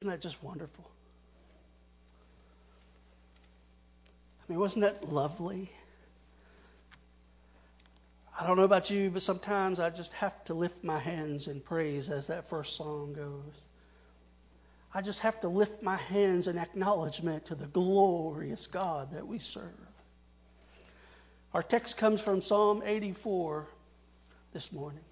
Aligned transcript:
Isn't 0.00 0.12
that 0.12 0.22
just 0.22 0.42
wonderful? 0.42 0.90
I 4.40 4.52
mean, 4.52 4.58
wasn't 4.58 4.84
that 4.84 5.12
lovely? 5.12 5.70
I 8.38 8.46
don't 8.46 8.56
know 8.56 8.64
about 8.64 8.90
you, 8.90 9.10
but 9.10 9.20
sometimes 9.20 9.78
I 9.78 9.90
just 9.90 10.14
have 10.14 10.42
to 10.46 10.54
lift 10.54 10.82
my 10.82 10.98
hands 10.98 11.48
in 11.48 11.60
praise 11.60 12.08
as 12.08 12.28
that 12.28 12.48
first 12.48 12.76
song 12.76 13.12
goes. 13.12 13.60
I 14.94 15.02
just 15.02 15.20
have 15.20 15.38
to 15.40 15.48
lift 15.48 15.82
my 15.82 15.96
hands 15.96 16.48
in 16.48 16.56
acknowledgement 16.56 17.44
to 17.46 17.54
the 17.54 17.66
glorious 17.66 18.66
God 18.66 19.12
that 19.12 19.26
we 19.26 19.38
serve. 19.38 19.68
Our 21.52 21.62
text 21.62 21.98
comes 21.98 22.22
from 22.22 22.40
Psalm 22.40 22.82
84 22.86 23.68
this 24.54 24.72
morning. 24.72 25.04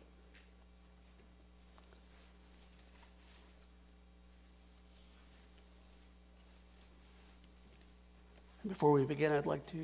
Before 8.69 8.93
we 8.93 9.05
begin, 9.05 9.33
I'd 9.33 9.47
like 9.47 9.65
to 9.67 9.79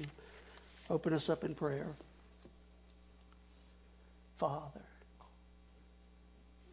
open 0.91 1.15
us 1.15 1.31
up 1.31 1.43
in 1.43 1.55
prayer. 1.55 1.87
Father, 4.37 4.83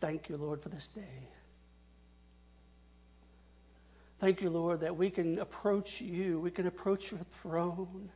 thank 0.02 0.28
you, 0.28 0.36
Lord, 0.36 0.62
for 0.62 0.70
this 0.70 0.88
day. 0.90 1.30
Thank 4.20 4.42
you, 4.42 4.50
Lord, 4.50 4.82
that 4.82 4.98
we 4.98 5.10
can 5.10 5.40
approach 5.40 6.02
you, 6.02 6.40
we 6.40 6.52
can 6.52 6.68
approach 6.68 7.12
your 7.12 7.22
throne. 7.42 8.10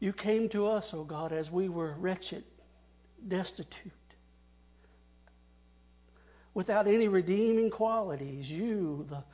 You 0.00 0.12
came 0.12 0.48
to 0.50 0.68
us, 0.68 0.94
O 0.94 1.00
oh 1.00 1.04
God, 1.04 1.32
as 1.32 1.50
we 1.50 1.68
were 1.68 1.94
wretched, 1.98 2.44
destitute, 3.26 3.92
without 6.52 6.86
any 6.86 7.08
redeeming 7.08 7.70
qualities. 7.70 8.50
You, 8.50 9.06
the, 9.08 9.24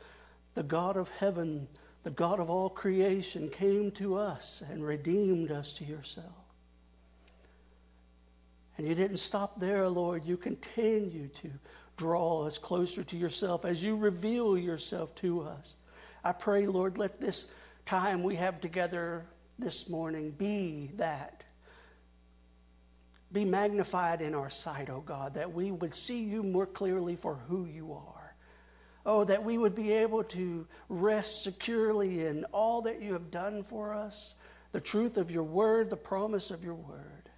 the 0.54 0.62
God 0.62 0.96
of 0.96 1.08
heaven, 1.18 1.68
the 2.02 2.10
God 2.10 2.40
of 2.40 2.50
all 2.50 2.70
creation, 2.70 3.50
came 3.50 3.90
to 3.92 4.16
us 4.16 4.62
and 4.70 4.84
redeemed 4.84 5.50
us 5.50 5.74
to 5.74 5.84
yourself. 5.84 6.26
And 8.78 8.88
you 8.88 8.94
didn't 8.94 9.18
stop 9.18 9.60
there, 9.60 9.88
Lord. 9.88 10.24
You 10.24 10.38
continue 10.38 11.28
to 11.28 11.50
draw 11.96 12.46
us 12.46 12.56
closer 12.56 13.04
to 13.04 13.16
yourself 13.16 13.66
as 13.66 13.84
you 13.84 13.96
reveal 13.96 14.56
yourself 14.56 15.14
to 15.16 15.42
us. 15.42 15.76
I 16.24 16.32
pray, 16.32 16.66
Lord, 16.66 16.96
let 16.96 17.20
this 17.20 17.52
time 17.84 18.22
we 18.22 18.36
have 18.36 18.60
together 18.60 19.26
this 19.58 19.90
morning 19.90 20.30
be 20.30 20.90
that. 20.96 21.44
Be 23.32 23.44
magnified 23.44 24.22
in 24.22 24.34
our 24.34 24.50
sight, 24.50 24.90
O 24.90 24.96
oh 24.96 25.00
God, 25.00 25.34
that 25.34 25.52
we 25.52 25.70
would 25.70 25.94
see 25.94 26.24
you 26.24 26.42
more 26.42 26.66
clearly 26.66 27.16
for 27.16 27.34
who 27.34 27.64
you 27.66 27.92
are. 27.92 28.19
Oh, 29.06 29.24
that 29.24 29.44
we 29.44 29.56
would 29.56 29.74
be 29.74 29.92
able 29.92 30.24
to 30.24 30.66
rest 30.88 31.42
securely 31.42 32.26
in 32.26 32.44
all 32.52 32.82
that 32.82 33.00
you 33.00 33.14
have 33.14 33.30
done 33.30 33.62
for 33.62 33.94
us, 33.94 34.34
the 34.72 34.80
truth 34.80 35.16
of 35.16 35.30
your 35.30 35.42
word, 35.42 35.88
the 35.88 35.96
promise 35.96 36.50
of 36.50 36.64
your 36.64 36.74
word. 36.74 37.30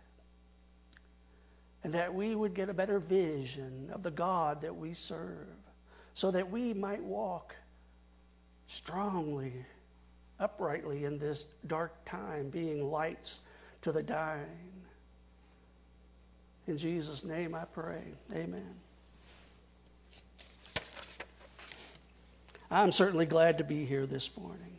And 1.85 1.95
that 1.95 2.15
we 2.15 2.35
would 2.35 2.55
get 2.55 2.69
a 2.69 2.75
better 2.75 2.99
vision 2.99 3.91
of 3.93 4.03
the 4.03 4.11
God 4.11 4.63
that 4.63 4.77
we 4.77 4.95
serve, 4.95 5.49
so 6.15 6.31
that 6.33 6.51
we 6.51 6.75
might 6.75 7.03
walk 7.03 7.55
strongly, 8.67 9.53
uprightly 10.41 11.05
in 11.05 11.19
this 11.19 11.45
dark 11.67 12.05
time, 12.05 12.51
being 12.51 12.91
lights 12.91 13.39
to 13.83 13.93
the 13.93 14.03
dying. 14.03 14.73
In 16.67 16.77
Jesus' 16.77 17.25
name 17.25 17.55
I 17.55 17.65
pray. 17.65 18.03
Amen. 18.33 18.75
I'm 22.73 22.91
certainly 22.91 23.27
glad 23.27 23.59
to 23.59 23.65
be 23.65 23.85
here 23.85 24.07
this 24.07 24.35
morning. 24.35 24.73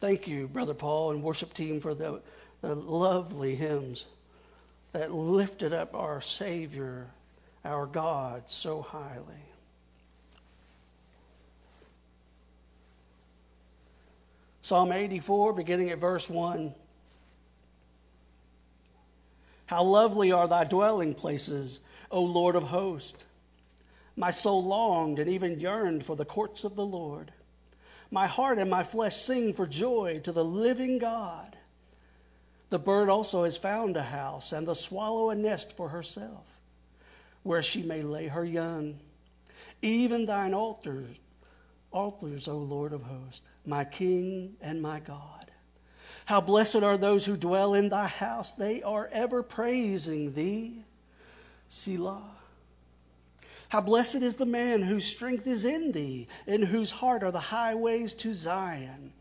Thank 0.00 0.26
you, 0.26 0.48
Brother 0.48 0.74
Paul 0.74 1.12
and 1.12 1.22
worship 1.22 1.54
team, 1.54 1.80
for 1.80 1.94
the, 1.94 2.20
the 2.60 2.74
lovely 2.74 3.54
hymns 3.54 4.04
that 4.92 5.12
lifted 5.12 5.72
up 5.72 5.94
our 5.94 6.20
Savior, 6.20 7.06
our 7.64 7.86
God, 7.86 8.50
so 8.50 8.82
highly. 8.82 9.22
Psalm 14.62 14.90
84, 14.90 15.52
beginning 15.52 15.90
at 15.90 15.98
verse 15.98 16.28
1. 16.28 16.74
How 19.66 19.84
lovely 19.84 20.32
are 20.32 20.48
thy 20.48 20.64
dwelling 20.64 21.14
places, 21.14 21.78
O 22.10 22.24
Lord 22.24 22.56
of 22.56 22.64
hosts! 22.64 23.24
My 24.18 24.32
soul 24.32 24.64
longed 24.64 25.20
and 25.20 25.30
even 25.30 25.60
yearned 25.60 26.04
for 26.04 26.16
the 26.16 26.24
courts 26.24 26.64
of 26.64 26.74
the 26.74 26.84
Lord. 26.84 27.32
My 28.10 28.26
heart 28.26 28.58
and 28.58 28.68
my 28.68 28.82
flesh 28.82 29.14
sing 29.14 29.52
for 29.52 29.64
joy 29.64 30.20
to 30.24 30.32
the 30.32 30.44
living 30.44 30.98
God. 30.98 31.56
The 32.70 32.80
bird 32.80 33.10
also 33.10 33.44
has 33.44 33.56
found 33.56 33.96
a 33.96 34.02
house, 34.02 34.52
and 34.52 34.66
the 34.66 34.74
swallow 34.74 35.30
a 35.30 35.36
nest 35.36 35.76
for 35.76 35.88
herself, 35.88 36.44
where 37.44 37.62
she 37.62 37.84
may 37.84 38.02
lay 38.02 38.26
her 38.26 38.44
young. 38.44 38.98
Even 39.82 40.26
thine 40.26 40.52
altars, 40.52 41.16
altars, 41.92 42.48
O 42.48 42.58
Lord 42.58 42.92
of 42.92 43.04
hosts, 43.04 43.48
my 43.64 43.84
King 43.84 44.56
and 44.60 44.82
my 44.82 44.98
God. 44.98 45.48
How 46.24 46.40
blessed 46.40 46.82
are 46.82 46.98
those 46.98 47.24
who 47.24 47.36
dwell 47.36 47.74
in 47.74 47.88
thy 47.88 48.08
house. 48.08 48.54
They 48.54 48.82
are 48.82 49.08
ever 49.12 49.44
praising 49.44 50.34
thee. 50.34 50.82
Selah. 51.68 52.37
How 53.68 53.82
blessed 53.82 54.16
is 54.16 54.36
the 54.36 54.46
man 54.46 54.80
whose 54.80 55.04
strength 55.04 55.46
is 55.46 55.66
in 55.66 55.92
thee, 55.92 56.28
in 56.46 56.62
whose 56.62 56.90
heart 56.90 57.22
are 57.22 57.30
the 57.30 57.38
highways 57.38 58.14
to 58.14 58.32
Zion. 58.32 59.12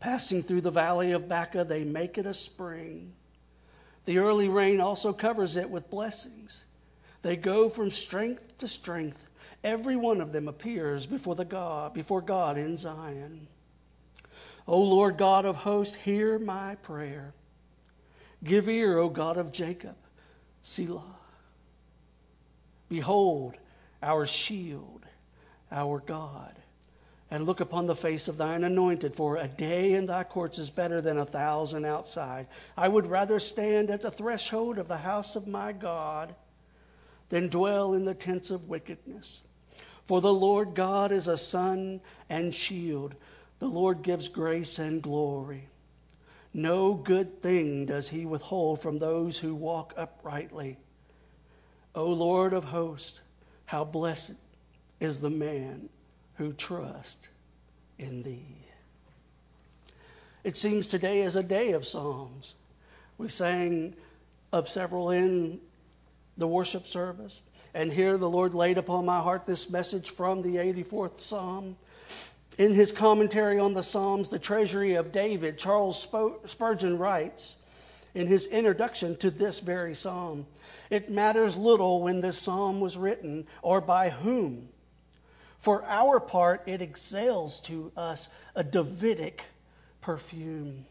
Passing 0.00 0.42
through 0.42 0.62
the 0.62 0.70
valley 0.70 1.12
of 1.12 1.28
Baca, 1.28 1.64
they 1.64 1.84
make 1.84 2.18
it 2.18 2.26
a 2.26 2.34
spring. 2.34 3.12
The 4.04 4.18
early 4.18 4.48
rain 4.48 4.80
also 4.80 5.12
covers 5.12 5.56
it 5.56 5.70
with 5.70 5.90
blessings. 5.90 6.64
They 7.22 7.36
go 7.36 7.68
from 7.68 7.90
strength 7.90 8.58
to 8.58 8.68
strength. 8.68 9.24
Every 9.62 9.96
one 9.96 10.20
of 10.20 10.32
them 10.32 10.48
appears 10.48 11.06
before 11.06 11.34
the 11.34 11.44
God, 11.44 11.94
before 11.94 12.20
God 12.20 12.58
in 12.58 12.76
Zion. 12.76 13.46
O 14.66 14.80
Lord 14.80 15.18
God 15.18 15.44
of 15.44 15.56
hosts, 15.56 15.96
hear 15.96 16.38
my 16.38 16.74
prayer. 16.76 17.32
Give 18.42 18.68
ear, 18.68 18.98
O 18.98 19.08
God 19.08 19.36
of 19.36 19.52
Jacob. 19.52 19.96
Selah. 20.62 21.16
Behold, 22.88 23.56
our 24.02 24.26
shield, 24.26 25.04
our 25.70 26.00
God. 26.00 26.54
And 27.30 27.44
look 27.44 27.60
upon 27.60 27.86
the 27.86 27.94
face 27.94 28.28
of 28.28 28.38
thine 28.38 28.64
anointed, 28.64 29.14
for 29.14 29.36
a 29.36 29.46
day 29.46 29.92
in 29.92 30.06
thy 30.06 30.24
courts 30.24 30.58
is 30.58 30.70
better 30.70 31.02
than 31.02 31.18
a 31.18 31.26
thousand 31.26 31.84
outside. 31.84 32.46
I 32.76 32.88
would 32.88 33.06
rather 33.06 33.38
stand 33.38 33.90
at 33.90 34.00
the 34.00 34.10
threshold 34.10 34.78
of 34.78 34.88
the 34.88 34.96
house 34.96 35.36
of 35.36 35.46
my 35.46 35.72
God 35.72 36.34
than 37.28 37.48
dwell 37.48 37.92
in 37.92 38.06
the 38.06 38.14
tents 38.14 38.50
of 38.50 38.68
wickedness. 38.68 39.42
For 40.06 40.22
the 40.22 40.32
Lord 40.32 40.74
God 40.74 41.12
is 41.12 41.28
a 41.28 41.36
sun 41.36 42.00
and 42.30 42.54
shield. 42.54 43.14
The 43.58 43.68
Lord 43.68 44.02
gives 44.02 44.28
grace 44.28 44.78
and 44.78 45.02
glory. 45.02 45.68
No 46.54 46.94
good 46.94 47.42
thing 47.42 47.84
does 47.84 48.08
he 48.08 48.24
withhold 48.24 48.80
from 48.80 48.98
those 48.98 49.36
who 49.36 49.54
walk 49.54 49.92
uprightly. 49.98 50.78
O 51.94 52.06
Lord 52.06 52.54
of 52.54 52.64
hosts, 52.64 53.20
how 53.68 53.84
blessed 53.84 54.32
is 54.98 55.20
the 55.20 55.28
man 55.28 55.90
who 56.36 56.54
trusts 56.54 57.28
in 57.98 58.22
thee. 58.22 58.56
It 60.42 60.56
seems 60.56 60.88
today 60.88 61.20
is 61.20 61.36
a 61.36 61.42
day 61.42 61.72
of 61.72 61.86
Psalms. 61.86 62.54
We 63.18 63.28
sang 63.28 63.92
of 64.54 64.70
several 64.70 65.10
in 65.10 65.60
the 66.38 66.46
worship 66.46 66.86
service. 66.86 67.42
And 67.74 67.92
here 67.92 68.16
the 68.16 68.30
Lord 68.30 68.54
laid 68.54 68.78
upon 68.78 69.04
my 69.04 69.20
heart 69.20 69.44
this 69.44 69.70
message 69.70 70.08
from 70.08 70.40
the 70.40 70.56
84th 70.56 71.20
Psalm. 71.20 71.76
In 72.56 72.72
his 72.72 72.90
commentary 72.90 73.58
on 73.58 73.74
the 73.74 73.82
Psalms, 73.82 74.30
The 74.30 74.38
Treasury 74.38 74.94
of 74.94 75.12
David, 75.12 75.58
Charles 75.58 76.08
Spurgeon 76.46 76.96
writes 76.96 77.54
in 78.18 78.26
his 78.26 78.46
introduction 78.46 79.16
to 79.16 79.30
this 79.30 79.60
very 79.60 79.94
Psalm 79.94 80.44
it 80.90 81.08
matters 81.08 81.56
little 81.56 82.02
when 82.02 82.20
this 82.20 82.36
psalm 82.36 82.80
was 82.80 82.96
written 82.96 83.46
or 83.62 83.80
by 83.80 84.10
whom. 84.10 84.68
For 85.60 85.84
our 85.84 86.18
part, 86.18 86.62
it 86.66 86.82
exhales 86.82 87.60
to 87.60 87.92
us 87.96 88.28
a 88.54 88.64
Davidic 88.64 89.42
perfume. 90.00 90.86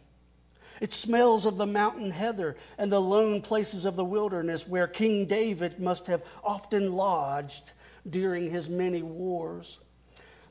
It 0.79 0.93
smells 0.93 1.45
of 1.45 1.57
the 1.57 1.65
mountain 1.65 2.11
heather 2.11 2.55
and 2.77 2.91
the 2.91 3.01
lone 3.01 3.41
places 3.41 3.85
of 3.85 3.95
the 3.95 4.05
wilderness 4.05 4.67
where 4.67 4.87
King 4.87 5.25
David 5.25 5.79
must 5.79 6.07
have 6.07 6.23
often 6.43 6.93
lodged 6.93 7.71
during 8.09 8.51
his 8.51 8.69
many 8.69 9.01
wars. 9.01 9.77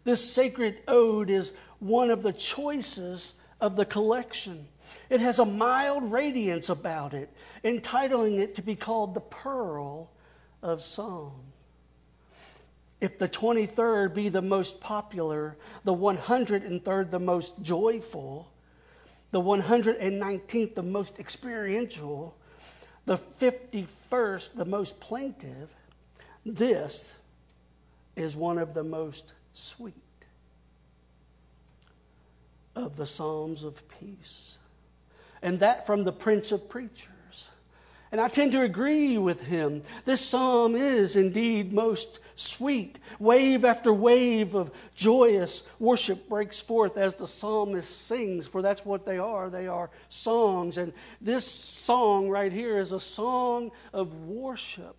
This 0.05 0.29
sacred 0.29 0.77
ode 0.87 1.31
is 1.31 1.55
one 1.79 2.11
of 2.11 2.23
the 2.23 2.33
choicest 2.33 3.37
of 3.61 3.77
the 3.77 3.87
collection. 3.87 4.67
It 5.09 5.21
has 5.21 5.39
a 5.39 5.45
mild 5.45 6.11
radiance 6.11 6.69
about 6.69 7.15
it, 7.15 7.31
entitling 7.63 8.39
it 8.39 8.57
to 8.57 8.63
be 8.63 8.77
called 8.77 9.15
the 9.15 9.21
Pearl 9.21 10.11
of 10.63 10.83
Psalm. 10.83 11.53
if 13.01 13.19
the 13.19 13.29
23rd 13.29 14.15
be 14.15 14.29
the 14.31 14.43
most 14.43 14.81
popular, 14.81 15.57
the 15.85 15.95
103rd 15.95 17.11
the 17.11 17.21
most 17.21 17.63
joyful, 17.63 18.51
the 19.31 19.41
119th 19.41 20.75
the 20.75 20.83
most 20.83 21.21
experiential, 21.21 22.37
the 23.05 23.17
51st 23.17 24.55
the 24.55 24.65
most 24.65 24.99
plaintive, 24.99 25.71
this 26.45 27.21
is 28.17 28.35
one 28.35 28.59
of 28.59 28.73
the 28.73 28.83
most 28.83 29.33
sweet 29.53 29.95
of 32.75 32.97
the 32.97 33.07
Psalms 33.07 33.63
of 33.63 33.83
peace. 33.89 34.56
And 35.43 35.61
that 35.61 35.87
from 35.87 36.05
the 36.05 36.13
Prince 36.13 36.53
of 36.53 36.69
Preachers. 36.69 37.11
And 38.13 38.21
I 38.21 38.29
tend 38.29 38.53
to 38.53 38.63
agree 38.63 39.19
with 39.19 39.43
him. 39.43 39.83
This 40.05 40.21
psalm 40.21 40.77
is 40.77 41.17
indeed 41.17 41.73
most 41.73 42.21
sweet. 42.37 42.99
Wave 43.19 43.65
after 43.65 43.93
wave 43.93 44.55
of 44.55 44.71
joyous 44.95 45.69
worship 45.81 46.29
breaks 46.29 46.61
forth 46.61 46.99
as 46.99 47.17
the 47.17 47.27
psalmist 47.27 48.07
sings, 48.07 48.47
for 48.47 48.63
that's 48.63 48.85
what 48.85 49.05
they 49.07 49.19
are. 49.19 49.51
They 49.51 49.67
are 49.67 49.91
songs. 50.09 50.79
And 50.79 50.93
this 51.21 51.45
song 51.45 52.29
right 52.29 52.53
here 52.53 52.79
is 52.79 52.93
a 52.93 53.01
song 53.01 53.73
of 53.93 54.15
worship. 54.29 54.97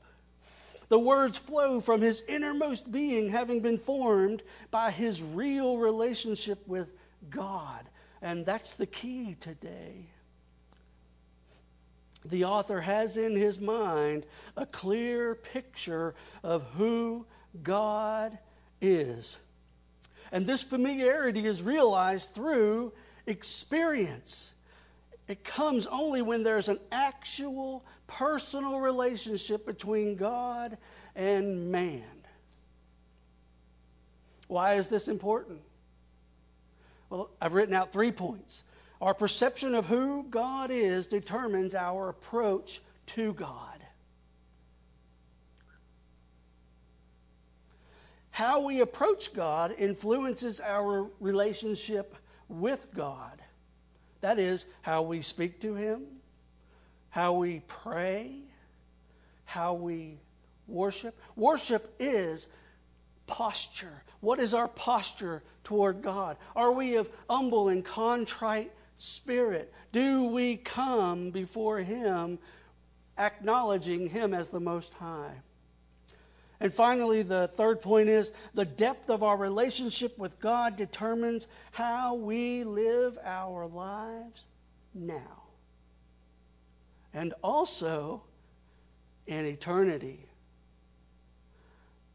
The 0.90 1.00
words 1.00 1.38
flow 1.38 1.80
from 1.80 2.02
his 2.02 2.22
innermost 2.28 2.92
being, 2.92 3.30
having 3.30 3.62
been 3.62 3.78
formed 3.78 4.44
by 4.70 4.92
his 4.92 5.22
real 5.22 5.78
relationship 5.78 6.66
with 6.68 6.88
God. 7.30 7.86
And 8.22 8.46
that's 8.46 8.76
the 8.76 8.86
key 8.86 9.36
today. 9.40 10.08
The 12.30 12.46
author 12.46 12.82
has 12.82 13.18
in 13.18 13.36
his 13.36 13.60
mind 13.60 14.26
a 14.56 14.66
clear 14.66 15.36
picture 15.36 16.16
of 16.44 16.64
who 16.76 17.26
God 17.64 18.38
is. 18.82 19.38
And 20.32 20.46
this 20.46 20.64
familiarity 20.64 21.46
is 21.46 21.62
realized 21.62 22.32
through 22.32 22.92
experience. 23.26 24.52
It 25.28 25.44
comes 25.44 25.88
only 25.88 26.22
when 26.22 26.44
there's 26.44 26.70
an 26.70 26.80
actual 26.92 27.84
personal 28.08 28.80
relationship 28.80 29.66
between 29.66 30.16
God 30.16 30.78
and 31.16 31.72
man. 31.72 32.04
Why 34.48 34.76
is 34.76 34.90
this 34.90 35.08
important? 35.08 35.60
Well, 37.10 37.30
I've 37.42 37.54
written 37.54 37.74
out 37.74 37.92
three 37.92 38.12
points. 38.12 38.64
Our 39.02 39.14
perception 39.14 39.76
of 39.76 39.86
who 39.86 40.24
God 40.24 40.72
is 40.72 41.08
determines 41.08 41.76
our 41.76 42.10
approach 42.10 42.82
to 43.08 43.34
God. 43.34 43.78
How 48.32 48.62
we 48.62 48.82
approach 48.82 49.34
God 49.34 49.74
influences 49.78 50.60
our 50.60 51.08
relationship 51.20 52.16
with 52.48 52.88
God. 52.94 53.42
That 54.22 54.40
is, 54.40 54.66
how 54.82 55.04
we 55.04 55.22
speak 55.22 55.62
to 55.62 55.76
Him, 55.76 56.04
how 57.10 57.34
we 57.34 57.62
pray, 57.68 58.36
how 59.46 59.74
we 59.74 60.20
worship. 60.68 61.20
Worship 61.36 61.96
is 62.00 62.48
posture. 63.28 64.04
What 64.20 64.40
is 64.40 64.54
our 64.54 64.68
posture 64.68 65.44
toward 65.64 66.02
God? 66.02 66.38
Are 66.56 66.72
we 66.72 66.98
of 66.98 67.10
humble 67.30 67.70
and 67.70 67.84
contrite 67.84 68.72
spirit? 68.98 69.74
Do 69.92 70.28
we 70.28 70.58
come 70.58 71.32
before 71.32 71.80
Him 71.80 72.40
acknowledging 73.18 74.08
Him 74.08 74.34
as 74.34 74.50
the 74.50 74.60
Most 74.60 74.94
High? 74.96 75.34
And 76.60 76.74
finally, 76.74 77.22
the 77.22 77.50
third 77.54 77.82
point 77.82 78.10
is 78.10 78.32
the 78.54 78.66
depth 78.66 79.10
of 79.10 79.22
our 79.22 79.38
relationship 79.38 80.18
with 80.18 80.40
God 80.40 80.76
determines 80.76 81.48
how 81.72 82.16
we 82.16 82.64
live 82.64 83.18
our 83.24 83.68
lives 83.68 84.44
now. 84.94 85.44
And 87.14 87.34
also 87.44 88.24
in 89.28 89.46
eternity. 89.46 90.20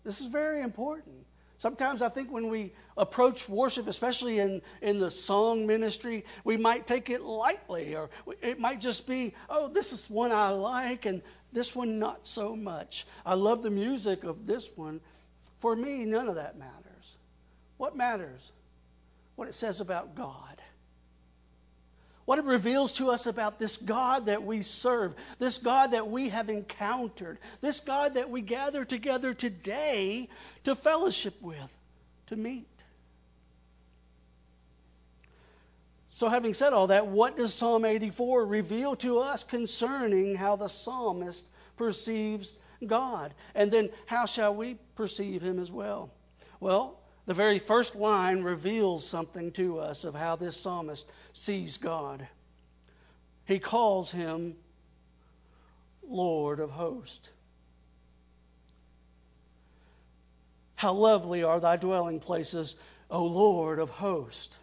This 0.04 0.20
is 0.20 0.26
very 0.26 0.60
important. 0.60 1.26
Sometimes 1.62 2.02
I 2.02 2.08
think 2.08 2.32
when 2.32 2.48
we 2.48 2.72
approach 2.96 3.48
worship, 3.48 3.86
especially 3.86 4.40
in, 4.40 4.62
in 4.80 4.98
the 4.98 5.12
song 5.12 5.64
ministry, 5.64 6.24
we 6.42 6.56
might 6.56 6.88
take 6.88 7.08
it 7.08 7.22
lightly, 7.22 7.94
or 7.94 8.10
it 8.40 8.58
might 8.58 8.80
just 8.80 9.06
be, 9.06 9.32
oh, 9.48 9.68
this 9.68 9.92
is 9.92 10.10
one 10.10 10.32
I 10.32 10.48
like, 10.48 11.06
and 11.06 11.22
this 11.52 11.72
one 11.72 12.00
not 12.00 12.26
so 12.26 12.56
much. 12.56 13.06
I 13.24 13.34
love 13.34 13.62
the 13.62 13.70
music 13.70 14.24
of 14.24 14.44
this 14.44 14.68
one. 14.74 15.00
For 15.60 15.76
me, 15.76 16.04
none 16.04 16.28
of 16.28 16.34
that 16.34 16.58
matters. 16.58 17.16
What 17.76 17.96
matters? 17.96 18.50
What 19.36 19.46
it 19.46 19.54
says 19.54 19.80
about 19.80 20.16
God 20.16 20.61
what 22.24 22.38
it 22.38 22.44
reveals 22.44 22.92
to 22.94 23.10
us 23.10 23.26
about 23.26 23.58
this 23.58 23.76
God 23.76 24.26
that 24.26 24.44
we 24.44 24.62
serve, 24.62 25.14
this 25.38 25.58
God 25.58 25.92
that 25.92 26.08
we 26.08 26.28
have 26.28 26.48
encountered, 26.50 27.38
this 27.60 27.80
God 27.80 28.14
that 28.14 28.30
we 28.30 28.40
gather 28.40 28.84
together 28.84 29.34
today 29.34 30.28
to 30.64 30.74
fellowship 30.74 31.40
with, 31.42 31.76
to 32.28 32.36
meet. 32.36 32.66
So, 36.14 36.28
having 36.28 36.54
said 36.54 36.72
all 36.72 36.88
that, 36.88 37.06
what 37.06 37.36
does 37.36 37.54
Psalm 37.54 37.84
84 37.84 38.44
reveal 38.44 38.96
to 38.96 39.20
us 39.20 39.44
concerning 39.44 40.34
how 40.34 40.56
the 40.56 40.68
psalmist 40.68 41.44
perceives 41.76 42.52
God? 42.86 43.32
And 43.54 43.72
then, 43.72 43.88
how 44.06 44.26
shall 44.26 44.54
we 44.54 44.76
perceive 44.94 45.42
him 45.42 45.58
as 45.58 45.70
well? 45.72 46.10
Well, 46.60 47.01
the 47.26 47.34
very 47.34 47.58
first 47.58 47.94
line 47.94 48.42
reveals 48.42 49.06
something 49.06 49.52
to 49.52 49.78
us 49.78 50.04
of 50.04 50.14
how 50.14 50.36
this 50.36 50.56
psalmist 50.56 51.08
sees 51.32 51.76
God. 51.76 52.26
He 53.44 53.58
calls 53.58 54.10
him 54.10 54.56
Lord 56.02 56.60
of 56.60 56.70
hosts. 56.70 57.28
How 60.74 60.94
lovely 60.94 61.44
are 61.44 61.60
thy 61.60 61.76
dwelling 61.76 62.18
places, 62.18 62.74
O 63.08 63.24
Lord 63.24 63.78
of 63.78 63.88
hosts. 63.90 64.56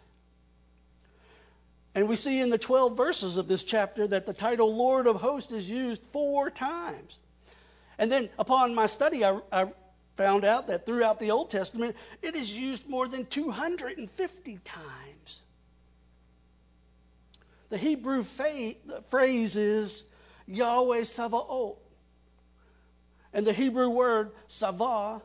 And 1.96 2.10
we 2.10 2.16
see 2.16 2.40
in 2.40 2.50
the 2.50 2.58
12 2.58 2.96
verses 2.96 3.38
of 3.38 3.48
this 3.48 3.64
chapter 3.64 4.06
that 4.08 4.26
the 4.26 4.34
title 4.34 4.76
Lord 4.76 5.08
of 5.08 5.16
hosts 5.16 5.52
is 5.52 5.70
used 5.70 6.02
four 6.04 6.50
times. 6.50 7.18
And 7.98 8.12
then 8.12 8.30
upon 8.38 8.76
my 8.76 8.86
study, 8.86 9.26
I, 9.26 9.40
I 9.52 9.68
found 10.20 10.44
out 10.44 10.68
that 10.68 10.86
throughout 10.86 11.18
the 11.18 11.32
Old 11.32 11.50
Testament, 11.50 11.96
it 12.22 12.36
is 12.36 12.54
used 12.56 12.90
more 12.90 13.08
than 13.08 13.26
250 13.26 14.60
times. 14.66 15.42
The 17.70 17.78
Hebrew 17.78 18.24
phrase 18.24 19.56
is 19.56 20.04
Yahweh 20.46 21.04
Savaot. 21.04 21.78
And 23.32 23.48
the 23.48 23.54
Hebrew 23.54 23.92
word 23.92 24.32
Savah 24.50 25.22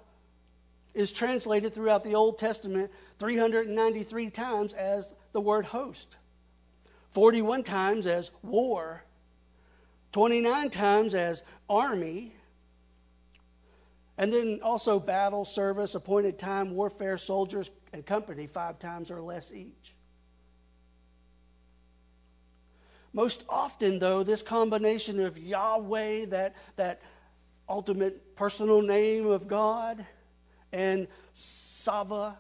is 0.95 1.11
translated 1.11 1.75
throughout 1.75 2.05
the 2.05 2.15
Old 2.15 2.39
Testament 2.39 2.93
393 3.19 4.31
times 4.31 4.75
as 4.75 5.13
the 5.33 5.41
word 5.41 5.65
host, 5.65 6.17
41 7.15 7.65
times 7.65 8.07
as 8.07 8.31
war, 8.45 9.03
29 10.13 10.71
times 10.71 11.17
as 11.17 11.43
army, 11.69 12.33
and 14.17 14.33
then 14.33 14.61
also 14.63 15.01
battle, 15.01 15.45
service, 15.45 15.95
appointed 15.95 16.39
time, 16.39 16.75
warfare, 16.75 17.19
soldiers, 17.19 17.71
and 17.93 18.07
company, 18.07 18.47
five 18.47 18.79
times 18.79 19.11
or 19.11 19.21
less 19.21 19.53
each. 19.53 19.95
Most 23.13 23.45
often, 23.49 23.99
though, 23.99 24.23
this 24.23 24.43
combination 24.43 25.21
of 25.21 25.39
Yahweh, 25.39 26.27
that, 26.27 26.57
that 26.77 27.01
ultimate 27.69 28.35
personal 28.37 28.83
name 28.83 29.27
of 29.27 29.47
God, 29.47 30.05
and 30.73 31.07
Sava 31.33 32.37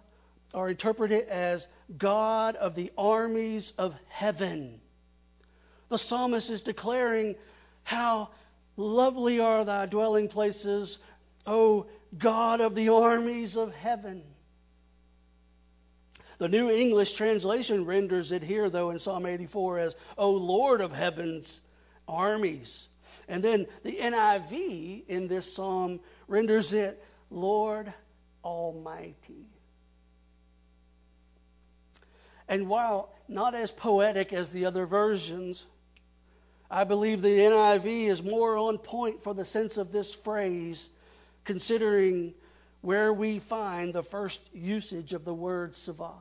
are 0.53 0.69
interpreted 0.69 1.29
as 1.29 1.67
God 1.97 2.57
of 2.57 2.75
the 2.75 2.93
armies 2.99 3.73
of 3.79 3.95
heaven. 4.09 4.81
The 5.89 5.99
psalmist 5.99 6.51
is 6.51 6.63
declaring 6.63 7.37
how 7.83 8.31
lovely 8.77 9.41
are 9.41 9.65
thy 9.65 9.87
dwelling 9.87 10.29
places, 10.29 10.99
O 11.47 11.87
God 12.17 12.61
of 12.61 12.75
the 12.75 12.91
armies 12.91 13.57
of 13.57 13.75
heaven. 13.75 14.23
The 16.39 16.49
New 16.49 16.71
English 16.71 17.15
translation 17.15 17.85
renders 17.85 18.33
it 18.33 18.43
here, 18.43 18.69
though, 18.69 18.91
in 18.91 18.99
Psalm 18.99 19.27
84 19.27 19.79
as, 19.79 19.97
O 20.19 20.31
Lord 20.31 20.81
of 20.81 20.93
heaven's 20.93 21.61
armies. 22.09 22.89
And 23.29 23.43
then 23.43 23.67
the 23.83 23.97
NIV 23.97 25.05
in 25.09 25.29
this 25.29 25.53
psalm 25.53 26.01
renders 26.29 26.73
it, 26.73 27.03
Lord 27.31 27.93
Almighty. 28.45 29.47
And 32.49 32.69
while 32.69 33.15
not 33.29 33.55
as 33.55 33.71
poetic 33.71 34.33
as 34.33 34.53
the 34.53 34.67
other 34.67 34.85
versions, 34.85 35.65
I 36.71 36.85
believe 36.85 37.23
the 37.23 37.39
NIV 37.39 38.09
is 38.09 38.23
more 38.23 38.57
on 38.59 38.79
point 38.79 39.23
for 39.23 39.33
the 39.33 39.45
sense 39.45 39.79
of 39.79 39.93
this 39.93 40.15
phrase 40.15 40.91
considering 41.45 42.35
where 42.81 43.13
we 43.13 43.39
find 43.39 43.95
the 43.95 44.03
first 44.03 44.41
usage 44.53 45.13
of 45.13 45.25
the 45.25 45.35
word 45.35 45.73
Savah. 45.73 46.13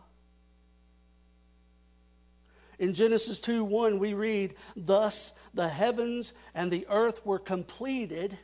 In 2.80 2.94
Genesis 2.94 3.39
2 3.39 3.63
1, 3.63 4.00
we 4.00 4.13
read, 4.13 4.56
Thus 4.75 5.34
the 5.53 5.68
heavens 5.68 6.34
and 6.53 6.72
the 6.72 6.88
earth 6.89 7.25
were 7.25 7.39
completed, 7.39 8.38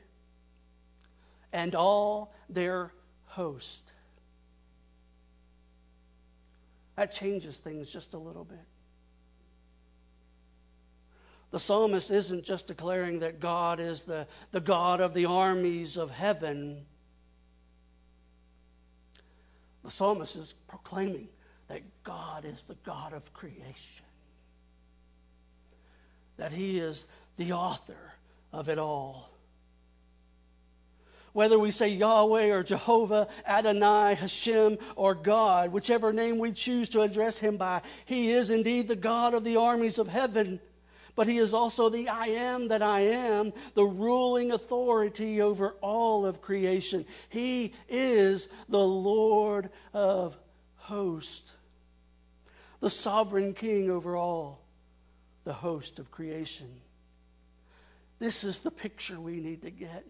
and 1.51 1.75
all 1.75 2.33
their 2.49 2.91
host. 3.25 3.91
That 6.95 7.11
changes 7.11 7.57
things 7.57 7.91
just 7.91 8.13
a 8.13 8.19
little 8.19 8.43
bit. 8.43 8.59
The 11.51 11.59
psalmist 11.59 12.11
isn't 12.11 12.43
just 12.43 12.67
declaring 12.67 13.19
that 13.19 13.39
God 13.39 13.79
is 13.79 14.03
the, 14.03 14.27
the 14.51 14.59
God 14.59 15.01
of 15.01 15.13
the 15.13 15.25
armies 15.25 15.97
of 15.97 16.11
heaven. 16.11 16.85
The 19.83 19.89
psalmist 19.89 20.35
is 20.35 20.53
proclaiming 20.67 21.27
that 21.67 21.81
God 22.03 22.45
is 22.45 22.65
the 22.65 22.77
God 22.85 23.13
of 23.13 23.33
creation, 23.33 24.05
that 26.37 26.51
He 26.51 26.77
is 26.77 27.07
the 27.37 27.53
author 27.53 28.13
of 28.53 28.69
it 28.69 28.77
all. 28.77 29.29
Whether 31.33 31.57
we 31.57 31.71
say 31.71 31.89
Yahweh 31.89 32.49
or 32.49 32.63
Jehovah, 32.63 33.27
Adonai, 33.47 34.15
Hashem, 34.15 34.77
or 34.95 35.15
God, 35.15 35.71
whichever 35.71 36.11
name 36.11 36.37
we 36.37 36.51
choose 36.51 36.89
to 36.89 37.01
address 37.01 37.39
Him 37.39 37.57
by, 37.57 37.81
He 38.05 38.31
is 38.31 38.51
indeed 38.51 38.87
the 38.87 38.95
God 38.95 39.33
of 39.33 39.43
the 39.43 39.57
armies 39.57 39.99
of 39.99 40.07
heaven 40.07 40.59
but 41.15 41.27
he 41.27 41.37
is 41.37 41.53
also 41.53 41.89
the 41.89 42.09
I 42.09 42.27
am 42.27 42.69
that 42.69 42.81
I 42.81 43.01
am, 43.01 43.53
the 43.73 43.85
ruling 43.85 44.51
authority 44.51 45.41
over 45.41 45.75
all 45.81 46.25
of 46.25 46.41
creation. 46.41 47.05
He 47.29 47.73
is 47.87 48.47
the 48.67 48.79
Lord 48.79 49.69
of 49.93 50.37
hosts, 50.77 51.51
the 52.79 52.89
sovereign 52.89 53.53
king 53.53 53.89
over 53.89 54.15
all 54.15 54.61
the 55.43 55.53
host 55.53 55.99
of 55.99 56.11
creation. 56.11 56.69
This 58.19 58.43
is 58.43 58.59
the 58.59 58.71
picture 58.71 59.19
we 59.19 59.39
need 59.39 59.61
to 59.61 59.71
get. 59.71 60.05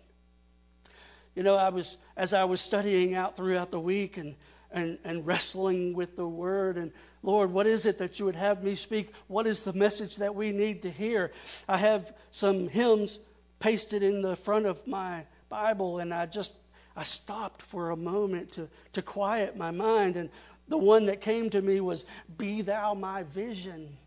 You 1.36 1.44
know, 1.44 1.56
I 1.56 1.70
was 1.70 1.98
as 2.18 2.34
I 2.34 2.46
was 2.46 2.60
studying 2.60 3.14
out 3.14 3.36
throughout 3.36 3.72
the 3.72 3.80
week 3.80 4.18
and 4.18 4.36
and, 4.72 4.98
and 5.04 5.26
wrestling 5.26 5.94
with 5.94 6.16
the 6.16 6.28
word 6.28 6.78
and 6.78 6.92
Lord, 7.22 7.52
what 7.52 7.68
is 7.68 7.86
it 7.86 7.98
that 7.98 8.18
you 8.18 8.26
would 8.26 8.36
have 8.36 8.64
me 8.64 8.76
speak? 8.76 9.12
What 9.28 9.46
is 9.46 9.64
the 9.64 9.74
message 9.74 10.18
that 10.18 10.36
we 10.36 10.52
need 10.52 10.84
to 10.84 10.90
hear? 10.90 11.32
I 11.68 11.78
have 11.78 12.14
some 12.32 12.70
hymns 12.70 13.20
pasted 13.60 14.04
in 14.04 14.22
the 14.22 14.38
front 14.38 14.66
of 14.66 14.88
my 14.88 15.26
Bible, 15.50 16.00
and 16.00 16.14
I 16.14 16.28
just 16.28 16.54
I 16.96 17.04
stopped 17.04 17.62
for 17.62 17.92
a 17.92 17.98
moment 17.98 18.54
to, 18.54 18.70
to 18.94 19.02
quiet 19.02 19.58
my 19.58 19.72
mind. 19.72 20.16
And 20.16 20.30
the 20.68 20.78
one 20.78 21.08
that 21.08 21.22
came 21.22 21.50
to 21.50 21.62
me 21.62 21.82
was, 21.82 22.06
Be 22.38 22.62
thou 22.62 22.94
my 22.94 23.24
vision. 23.24 23.98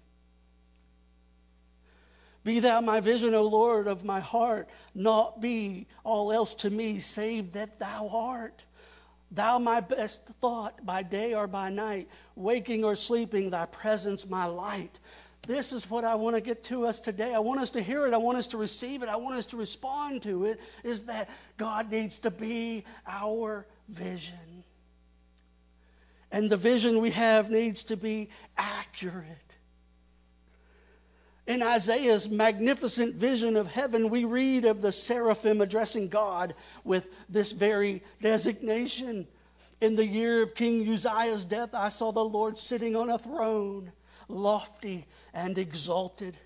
Be 2.44 2.60
thou 2.60 2.80
my 2.80 3.00
vision, 3.00 3.34
O 3.34 3.42
Lord, 3.42 3.86
of 3.86 4.04
my 4.04 4.20
heart, 4.20 4.68
not 4.94 5.40
be 5.40 5.86
all 6.02 6.32
else 6.32 6.54
to 6.56 6.70
me 6.70 6.98
save 6.98 7.52
that 7.52 7.78
thou 7.78 8.08
art. 8.08 8.64
Thou 9.34 9.58
my 9.58 9.80
best 9.80 10.26
thought 10.40 10.84
by 10.84 11.02
day 11.02 11.34
or 11.34 11.46
by 11.46 11.70
night, 11.70 12.08
waking 12.36 12.84
or 12.84 12.94
sleeping, 12.94 13.50
thy 13.50 13.64
presence 13.64 14.28
my 14.28 14.44
light. 14.44 14.96
This 15.46 15.72
is 15.72 15.90
what 15.90 16.04
I 16.04 16.16
want 16.16 16.36
to 16.36 16.40
get 16.40 16.64
to 16.64 16.86
us 16.86 17.00
today. 17.00 17.34
I 17.34 17.40
want 17.40 17.60
us 17.60 17.70
to 17.70 17.82
hear 17.82 18.06
it. 18.06 18.14
I 18.14 18.18
want 18.18 18.38
us 18.38 18.48
to 18.48 18.58
receive 18.58 19.02
it. 19.02 19.08
I 19.08 19.16
want 19.16 19.36
us 19.36 19.46
to 19.46 19.56
respond 19.56 20.22
to 20.22 20.44
it. 20.44 20.60
Is 20.84 21.04
that 21.06 21.30
God 21.56 21.90
needs 21.90 22.20
to 22.20 22.30
be 22.30 22.84
our 23.06 23.66
vision. 23.88 24.64
And 26.30 26.48
the 26.48 26.56
vision 26.56 27.00
we 27.00 27.10
have 27.10 27.50
needs 27.50 27.84
to 27.84 27.96
be 27.96 28.28
accurate. 28.56 29.56
In 31.46 31.60
Isaiah's 31.62 32.28
magnificent 32.28 33.16
vision 33.16 33.56
of 33.56 33.66
heaven, 33.66 34.10
we 34.10 34.24
read 34.24 34.64
of 34.64 34.80
the 34.80 34.92
seraphim 34.92 35.60
addressing 35.60 36.08
God 36.08 36.54
with 36.84 37.06
this 37.28 37.50
very 37.52 38.02
designation. 38.20 39.26
In 39.80 39.96
the 39.96 40.06
year 40.06 40.42
of 40.42 40.54
King 40.54 40.88
Uzziah's 40.88 41.44
death, 41.44 41.74
I 41.74 41.88
saw 41.88 42.12
the 42.12 42.24
Lord 42.24 42.58
sitting 42.58 42.94
on 42.94 43.10
a 43.10 43.18
throne, 43.18 43.92
lofty 44.28 45.06
and 45.34 45.58
exalted 45.58 46.36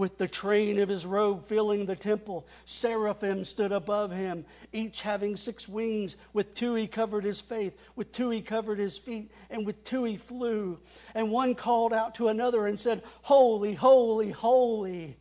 with 0.00 0.16
the 0.16 0.26
train 0.26 0.78
of 0.78 0.88
his 0.88 1.04
robe 1.04 1.44
filling 1.44 1.84
the 1.84 1.94
temple. 1.94 2.46
Seraphim 2.64 3.44
stood 3.44 3.70
above 3.70 4.10
him, 4.10 4.46
each 4.72 5.02
having 5.02 5.36
six 5.36 5.68
wings. 5.68 6.16
With 6.32 6.54
two 6.54 6.74
he 6.74 6.86
covered 6.86 7.22
his 7.22 7.38
face, 7.42 7.74
with 7.94 8.10
two 8.10 8.30
he 8.30 8.40
covered 8.40 8.78
his 8.78 8.96
feet, 8.96 9.30
and 9.50 9.66
with 9.66 9.84
two 9.84 10.04
he 10.04 10.16
flew. 10.16 10.78
And 11.14 11.30
one 11.30 11.54
called 11.54 11.92
out 11.92 12.14
to 12.14 12.28
another 12.28 12.66
and 12.66 12.80
said, 12.80 13.02
Holy, 13.20 13.74
holy, 13.74 14.30
holy 14.30 15.18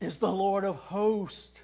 is 0.00 0.16
the 0.16 0.32
Lord 0.32 0.64
of 0.64 0.74
hosts. 0.74 1.62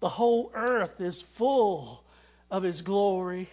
The 0.00 0.08
whole 0.08 0.50
earth 0.54 0.98
is 1.02 1.20
full 1.20 2.02
of 2.50 2.62
his 2.62 2.80
glory 2.80 3.50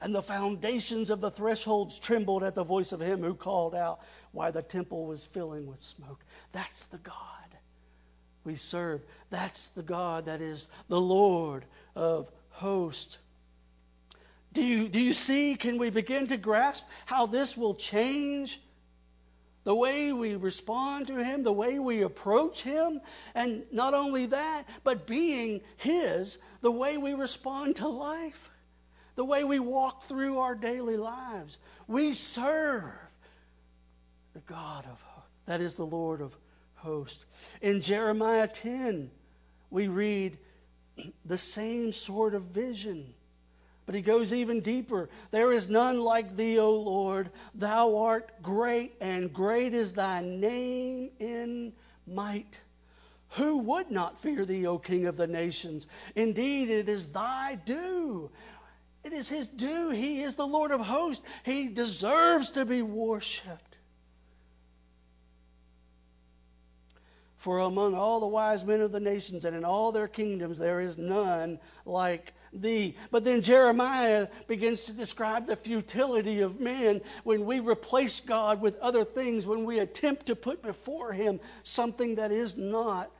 and 0.00 0.14
the 0.14 0.22
foundations 0.22 1.10
of 1.10 1.20
the 1.20 1.30
thresholds 1.30 1.98
trembled 1.98 2.42
at 2.42 2.54
the 2.54 2.64
voice 2.64 2.92
of 2.92 3.00
him 3.00 3.22
who 3.22 3.34
called 3.34 3.74
out 3.74 4.00
while 4.32 4.52
the 4.52 4.62
temple 4.62 5.06
was 5.06 5.24
filling 5.24 5.66
with 5.66 5.80
smoke. 5.80 6.24
That's 6.52 6.86
the 6.86 6.98
God 6.98 7.14
we 8.44 8.54
serve. 8.54 9.02
That's 9.30 9.68
the 9.68 9.82
God 9.82 10.26
that 10.26 10.40
is 10.40 10.68
the 10.88 11.00
Lord 11.00 11.64
of 11.94 12.30
hosts. 12.50 13.18
Do 14.52 14.62
you, 14.62 14.88
do 14.88 15.00
you 15.00 15.12
see? 15.12 15.56
Can 15.56 15.78
we 15.78 15.90
begin 15.90 16.28
to 16.28 16.36
grasp 16.36 16.84
how 17.04 17.26
this 17.26 17.56
will 17.56 17.74
change 17.74 18.60
the 19.64 19.74
way 19.74 20.12
we 20.12 20.36
respond 20.36 21.08
to 21.08 21.22
Him, 21.22 21.42
the 21.42 21.52
way 21.52 21.78
we 21.78 22.02
approach 22.02 22.62
Him? 22.62 23.00
And 23.34 23.64
not 23.72 23.92
only 23.92 24.26
that, 24.26 24.64
but 24.84 25.06
being 25.06 25.60
His, 25.76 26.38
the 26.62 26.72
way 26.72 26.96
we 26.96 27.12
respond 27.12 27.76
to 27.76 27.88
life 27.88 28.50
the 29.18 29.24
way 29.24 29.42
we 29.42 29.58
walk 29.58 30.04
through 30.04 30.38
our 30.38 30.54
daily 30.54 30.96
lives. 30.96 31.58
We 31.88 32.12
serve 32.12 32.94
the 34.32 34.40
God 34.46 34.84
of 34.84 35.04
that 35.46 35.60
is 35.60 35.74
the 35.74 35.84
Lord 35.84 36.20
of 36.20 36.36
hosts. 36.76 37.24
In 37.60 37.80
Jeremiah 37.80 38.46
10, 38.46 39.10
we 39.70 39.88
read 39.88 40.38
the 41.24 41.36
same 41.36 41.90
sort 41.90 42.34
of 42.34 42.42
vision. 42.44 43.12
But 43.86 43.96
he 43.96 44.02
goes 44.02 44.32
even 44.32 44.60
deeper. 44.60 45.08
There 45.32 45.52
is 45.52 45.68
none 45.68 46.00
like 46.00 46.36
thee, 46.36 46.60
O 46.60 46.76
Lord. 46.76 47.30
Thou 47.56 47.96
art 47.96 48.40
great, 48.40 48.92
and 49.00 49.32
great 49.32 49.74
is 49.74 49.94
thy 49.94 50.20
name 50.20 51.10
in 51.18 51.72
might. 52.06 52.60
Who 53.30 53.58
would 53.58 53.90
not 53.90 54.20
fear 54.20 54.44
thee, 54.44 54.66
O 54.68 54.78
King 54.78 55.06
of 55.06 55.16
the 55.16 55.26
nations? 55.26 55.88
Indeed, 56.14 56.70
it 56.70 56.88
is 56.88 57.08
thy 57.08 57.56
due 57.56 58.30
it 59.08 59.14
is 59.14 59.28
his 59.28 59.46
due. 59.46 59.88
He 59.88 60.20
is 60.20 60.34
the 60.34 60.46
Lord 60.46 60.70
of 60.70 60.80
hosts. 60.80 61.24
He 61.42 61.68
deserves 61.68 62.50
to 62.50 62.66
be 62.66 62.82
worshiped. 62.82 63.76
For 67.38 67.60
among 67.60 67.94
all 67.94 68.20
the 68.20 68.26
wise 68.26 68.64
men 68.64 68.82
of 68.82 68.92
the 68.92 69.00
nations 69.00 69.46
and 69.46 69.56
in 69.56 69.64
all 69.64 69.92
their 69.92 70.08
kingdoms, 70.08 70.58
there 70.58 70.80
is 70.80 70.98
none 70.98 71.58
like 71.86 72.32
thee. 72.52 72.96
But 73.10 73.24
then 73.24 73.40
Jeremiah 73.40 74.28
begins 74.46 74.84
to 74.86 74.92
describe 74.92 75.46
the 75.46 75.56
futility 75.56 76.40
of 76.42 76.60
man 76.60 77.00
when 77.24 77.46
we 77.46 77.60
replace 77.60 78.20
God 78.20 78.60
with 78.60 78.78
other 78.80 79.04
things, 79.04 79.46
when 79.46 79.64
we 79.64 79.78
attempt 79.78 80.26
to 80.26 80.36
put 80.36 80.62
before 80.62 81.12
him 81.12 81.40
something 81.62 82.16
that 82.16 82.30
is 82.30 82.58
not 82.58 83.10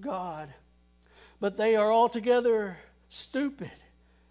God. 0.00 0.52
But 1.38 1.56
they 1.56 1.76
are 1.76 1.92
altogether 1.92 2.78
stupid 3.08 3.70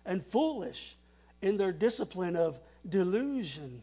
and 0.05 0.23
foolish 0.23 0.95
in 1.41 1.57
their 1.57 1.71
discipline 1.71 2.35
of 2.35 2.59
delusion. 2.87 3.81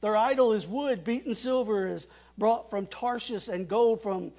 Their 0.00 0.16
idol 0.16 0.52
is 0.52 0.66
wood, 0.66 1.04
beaten 1.04 1.34
silver 1.34 1.86
is 1.86 2.06
brought 2.36 2.70
from 2.70 2.86
Tarshish, 2.86 3.48
and 3.48 3.68
gold 3.68 4.02
from 4.02 4.32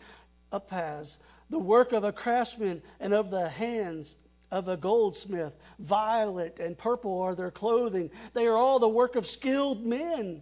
Uphaz, 0.52 1.18
the 1.50 1.60
work 1.60 1.92
of 1.92 2.04
a 2.04 2.12
craftsman 2.12 2.82
and 3.00 3.14
of 3.14 3.32
the 3.32 3.50
hands 3.50 4.16
of 4.52 4.68
a 4.68 4.78
goldsmith. 4.78 5.54
Violet 5.80 6.60
and 6.60 6.78
purple 6.78 7.22
are 7.22 7.36
their 7.36 7.52
clothing. 7.52 8.12
They 8.34 8.46
are 8.48 8.56
all 8.56 8.80
the 8.80 8.90
work 8.90 9.16
of 9.16 9.26
skilled 9.26 9.86
men. 9.86 10.42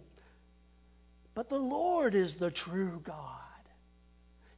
But 1.34 1.48
the 1.48 1.58
Lord 1.58 2.14
is 2.14 2.36
the 2.36 2.50
true 2.50 3.00
God. 3.02 3.43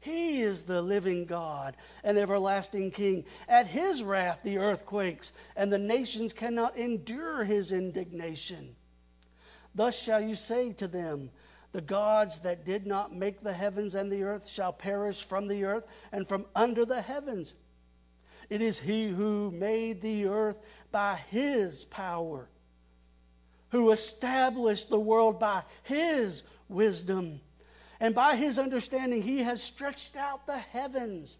He 0.06 0.40
is 0.40 0.62
the 0.62 0.82
living 0.82 1.24
God 1.24 1.76
and 2.04 2.16
everlasting 2.16 2.92
King. 2.92 3.24
At 3.48 3.66
his 3.66 4.04
wrath 4.04 4.38
the 4.44 4.58
earth 4.58 4.86
quakes, 4.86 5.32
and 5.56 5.72
the 5.72 5.78
nations 5.78 6.32
cannot 6.32 6.76
endure 6.76 7.42
his 7.42 7.72
indignation. 7.72 8.76
Thus 9.74 10.00
shall 10.00 10.20
you 10.20 10.36
say 10.36 10.72
to 10.74 10.86
them, 10.86 11.32
The 11.72 11.80
gods 11.80 12.38
that 12.42 12.64
did 12.64 12.86
not 12.86 13.16
make 13.16 13.40
the 13.40 13.52
heavens 13.52 13.96
and 13.96 14.12
the 14.12 14.22
earth 14.22 14.46
shall 14.48 14.72
perish 14.72 15.24
from 15.24 15.48
the 15.48 15.64
earth 15.64 15.84
and 16.12 16.28
from 16.28 16.46
under 16.54 16.84
the 16.84 17.02
heavens. 17.02 17.54
It 18.48 18.62
is 18.62 18.78
He 18.78 19.08
who 19.08 19.50
made 19.50 20.02
the 20.02 20.26
earth 20.26 20.58
by 20.92 21.16
His 21.30 21.84
power, 21.84 22.48
who 23.70 23.90
established 23.90 24.88
the 24.88 25.00
world 25.00 25.40
by 25.40 25.64
His 25.82 26.44
wisdom. 26.68 27.40
And 28.00 28.14
by 28.14 28.36
His 28.36 28.58
understanding, 28.58 29.22
He 29.22 29.42
has 29.42 29.62
stretched 29.62 30.16
out 30.16 30.46
the 30.46 30.58
heavens. 30.58 31.36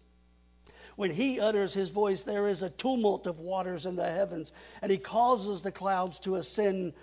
When 0.95 1.11
He 1.11 1.39
utters 1.39 1.73
His 1.73 1.89
voice, 1.89 2.23
there 2.23 2.47
is 2.47 2.63
a 2.63 2.69
tumult 2.69 3.27
of 3.27 3.39
waters 3.39 3.85
in 3.85 3.95
the 3.95 4.09
heavens, 4.09 4.51
and 4.81 4.91
He 4.91 4.97
causes 4.97 5.61
the 5.61 5.71
clouds 5.71 6.19
to 6.19 6.35
ascend 6.35 6.93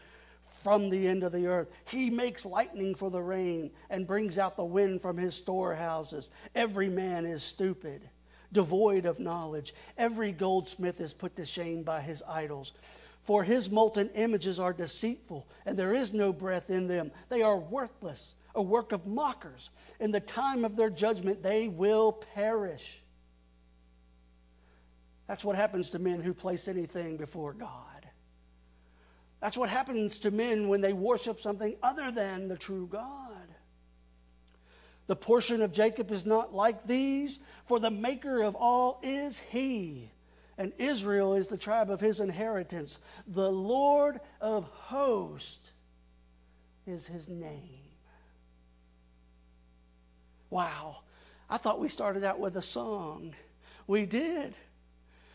from 0.63 0.89
the 0.89 1.07
end 1.07 1.23
of 1.23 1.33
the 1.33 1.47
earth. 1.47 1.69
He 1.85 2.11
makes 2.11 2.45
lightning 2.45 2.95
for 2.95 3.11
the 3.11 3.23
rain 3.23 3.71
and 3.91 4.07
brings 4.07 4.39
out 4.39 4.57
the 4.57 4.65
wind 4.65 5.03
from 5.03 5.17
his 5.17 5.35
storehouses. 5.35 6.31
Every 6.55 6.89
man 6.89 7.27
is 7.27 7.43
stupid, 7.43 8.09
devoid 8.51 9.05
of 9.05 9.21
knowledge. 9.21 9.75
Every 9.99 10.33
goldsmith 10.33 11.01
is 11.01 11.13
put 11.13 11.37
to 11.37 11.45
shame 11.45 11.83
by 11.83 12.01
his 12.01 12.23
idols. 12.27 12.73
For 13.23 13.45
his 13.45 13.71
molten 13.71 14.11
images 14.15 14.59
are 14.59 14.73
deceitful, 14.73 15.47
and 15.67 15.79
there 15.79 15.95
is 15.95 16.13
no 16.13 16.33
breath 16.33 16.71
in 16.71 16.87
them. 16.89 17.13
They 17.29 17.43
are 17.43 17.59
worthless, 17.59 18.33
a 18.55 18.63
work 18.63 18.93
of 18.93 19.07
mockers. 19.07 19.71
In 20.01 20.11
the 20.11 20.21
time 20.21 20.65
of 20.65 20.77
their 20.77 20.91
judgment, 20.91 21.43
they 21.43 21.69
will 21.69 22.13
perish. 22.13 23.03
That's 25.27 25.45
what 25.45 25.57
happens 25.57 25.91
to 25.91 25.99
men 25.99 26.21
who 26.21 26.35
place 26.35 26.69
anything 26.69 27.17
before 27.17 27.53
God. 27.53 28.07
That's 29.41 29.57
what 29.57 29.69
happens 29.69 30.21
to 30.21 30.31
men 30.31 30.69
when 30.69 30.81
they 30.81 30.93
worship 30.93 31.41
something 31.41 31.77
other 31.83 32.11
than 32.11 32.49
the 32.49 32.57
true 32.57 32.87
God. 32.87 33.49
The 35.07 35.17
portion 35.17 35.61
of 35.61 35.73
Jacob 35.73 36.11
is 36.11 36.25
not 36.25 36.55
like 36.55 36.87
these, 36.87 37.39
for 37.67 37.79
the 37.79 37.91
maker 37.91 38.43
of 38.43 38.55
all 38.55 39.01
is 39.03 39.39
he, 39.39 40.11
and 40.57 40.73
Israel 40.79 41.35
is 41.35 41.49
the 41.49 41.59
tribe 41.59 41.91
of 41.91 42.01
his 42.01 42.21
inheritance. 42.21 42.99
The 43.27 43.51
Lord 43.51 44.19
of 44.41 44.65
hosts 44.65 45.71
is 46.87 47.07
his 47.07 47.29
name. 47.29 47.84
Wow. 50.55 50.99
I 51.51 51.57
thought 51.57 51.81
we 51.81 51.89
started 51.89 52.23
out 52.23 52.39
with 52.39 52.57
a 52.57 52.63
song. 52.63 53.35
We 53.89 54.07
did. 54.07 54.55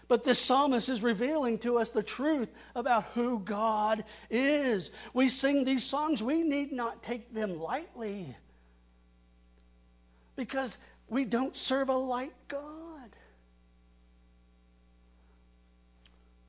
But 0.08 0.24
this 0.24 0.40
psalmist 0.40 0.88
is 0.88 1.04
revealing 1.04 1.58
to 1.60 1.78
us 1.80 1.90
the 1.90 2.02
truth 2.02 2.48
about 2.74 3.04
who 3.16 3.40
God 3.40 4.06
is. 4.30 4.92
We 5.14 5.28
sing 5.28 5.66
these 5.66 5.84
songs, 5.84 6.24
we 6.24 6.42
need 6.42 6.72
not 6.72 7.04
take 7.04 7.34
them 7.34 7.60
lightly 7.60 8.34
because 10.38 10.78
we 11.10 11.26
don't 11.26 11.54
serve 11.54 11.90
a 11.90 11.98
light 11.98 12.34
God. 12.48 13.10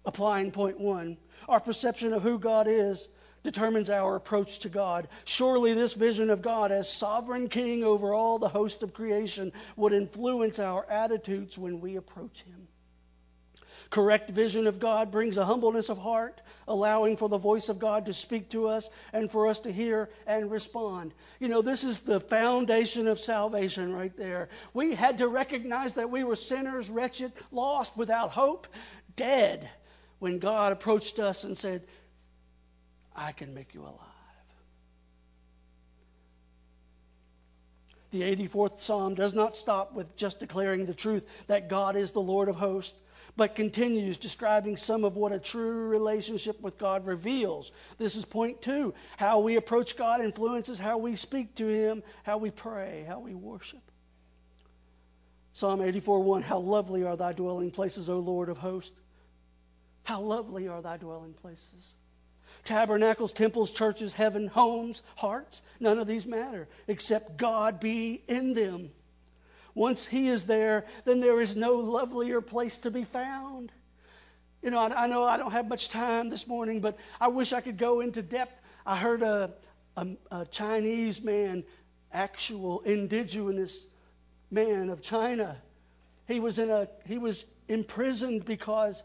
Applying 0.05 0.53
point 0.53 0.79
one 0.79 1.17
our 1.49 1.59
perception 1.59 2.13
of 2.13 2.23
who 2.23 2.39
God 2.39 2.69
is 2.69 3.09
determines 3.43 3.91
our 3.91 4.17
approach 4.17 4.61
to 4.61 4.69
God. 4.69 5.09
Surely, 5.25 5.75
this 5.75 5.95
vision 5.95 6.31
of 6.31 6.43
God 6.43 6.73
as 6.73 6.93
sovereign 6.93 7.49
king 7.49 7.85
over 7.85 8.13
all 8.13 8.39
the 8.39 8.49
host 8.49 8.83
of 8.83 8.95
creation 8.95 9.53
would 9.77 9.93
influence 9.93 10.59
our 10.59 10.85
attitudes 10.91 11.57
when 11.57 11.81
we 11.81 11.97
approach 11.97 12.43
Him. 12.43 12.69
Correct 13.91 14.31
vision 14.31 14.69
of 14.69 14.79
God 14.79 15.11
brings 15.11 15.37
a 15.37 15.45
humbleness 15.45 15.89
of 15.89 15.99
heart, 15.99 16.41
allowing 16.69 17.17
for 17.17 17.29
the 17.29 17.39
voice 17.39 17.69
of 17.69 17.81
God 17.81 18.07
to 18.07 18.13
speak 18.13 18.51
to 18.51 18.69
us 18.69 18.89
and 19.13 19.29
for 19.29 19.49
us 19.49 19.59
to 19.61 19.73
hear 19.73 20.11
and 20.29 20.49
respond. 20.49 21.13
You 21.41 21.49
know, 21.49 21.61
this 21.61 21.83
is 21.83 22.01
the 22.01 22.21
foundation 22.21 23.09
of 23.09 23.19
salvation 23.19 23.93
right 23.93 24.17
there. 24.17 24.49
We 24.73 24.95
had 24.95 25.19
to 25.19 25.27
recognize 25.27 25.95
that 25.95 26.09
we 26.09 26.23
were 26.23 26.37
sinners, 26.37 26.89
wretched, 26.89 27.33
lost, 27.51 27.97
without 27.97 28.31
hope, 28.31 28.69
dead, 29.17 29.69
when 30.21 30.39
God 30.39 30.73
approached 30.73 31.19
us 31.19 31.43
and 31.43 31.59
said, 31.59 31.83
I 33.15 33.33
can 33.33 33.55
make 33.55 33.75
you 33.75 33.83
alive. 33.83 33.97
The 38.11 38.23
84th 38.23 38.81
Psalm 38.81 39.15
does 39.15 39.35
not 39.35 39.57
stop 39.57 39.93
with 39.93 40.17
just 40.17 40.41
declaring 40.41 40.87
the 40.87 40.95
truth 40.95 41.27
that 41.47 41.69
God 41.69 41.95
is 41.95 42.11
the 42.11 42.21
Lord 42.21 42.49
of 42.49 42.57
hosts 42.57 42.99
but 43.37 43.55
continues 43.55 44.19
describing 44.19 44.77
some 44.77 45.05
of 45.05 45.17
what 45.17 45.33
a 45.33 45.39
true 45.39 45.89
relationship 45.89 46.61
with 46.61 46.79
God 46.79 47.07
reveals. 47.07 47.71
This 47.99 48.17
is 48.17 48.25
point 48.25 48.61
two. 48.61 48.95
How 49.17 49.41
we 49.41 49.57
approach 49.57 49.97
God 49.97 50.21
influences 50.21 50.79
how 50.79 50.99
we 50.99 51.17
speak 51.17 51.55
to 51.57 51.67
Him, 51.67 52.03
how 52.23 52.39
we 52.39 52.51
pray, 52.51 53.05
how 53.07 53.21
we 53.21 53.35
worship. 53.35 53.81
Psalm 55.53 55.81
84 55.81 56.23
1 56.23 56.43
How 56.43 56.59
lovely 56.59 57.05
are 57.05 57.17
thy 57.17 57.33
dwelling 57.33 57.71
places, 57.71 58.09
O 58.09 58.19
Lord 58.19 58.49
of 58.49 58.59
hosts! 58.59 58.99
How 60.05 60.21
lovely 60.21 60.69
are 60.69 60.83
thy 60.83 60.97
dwelling 60.97 61.35
places! 61.35 61.95
Tabernacles, 62.65 63.33
temples, 63.33 63.71
churches, 63.71 64.13
heaven, 64.13 64.47
homes, 64.47 65.03
hearts, 65.17 65.63
none 65.79 65.99
of 65.99 66.07
these 66.07 66.27
matter 66.27 66.69
except 66.87 67.37
God 67.37 67.81
be 67.81 68.23
in 68.29 68.55
them. 68.55 68.91
Once 69.75 70.07
He 70.07 70.29
is 70.29 70.45
there, 70.45 70.87
then 71.05 71.21
there 71.21 71.41
is 71.41 71.57
no 71.57 71.77
lovelier 71.77 72.41
place 72.41 72.79
to 72.79 72.91
be 72.91 73.05
found. 73.05 73.73
You 74.63 74.71
know, 74.71 74.79
I, 74.79 75.05
I 75.05 75.07
know 75.07 75.25
I 75.25 75.37
don't 75.37 75.53
have 75.53 75.69
much 75.69 75.89
time 75.89 76.29
this 76.29 76.47
morning, 76.47 76.81
but 76.81 76.99
I 77.21 77.29
wish 77.29 77.53
I 77.53 77.61
could 77.61 77.79
go 77.79 78.01
into 78.01 78.23
depth. 78.23 78.61
I 78.85 78.97
heard 78.97 79.23
a, 79.23 79.53
a, 79.97 80.07
a 80.31 80.47
Chinese 80.47 81.23
man, 81.23 81.65
actual 82.13 82.81
indigenous 82.81 83.87
man 84.51 84.91
of 84.91 85.01
China. 85.01 85.57
He 86.27 86.41
was 86.41 86.59
in 86.59 86.71
a 86.71 86.89
he 87.07 87.19
was 87.19 87.45
imprisoned 87.69 88.45
because 88.45 89.03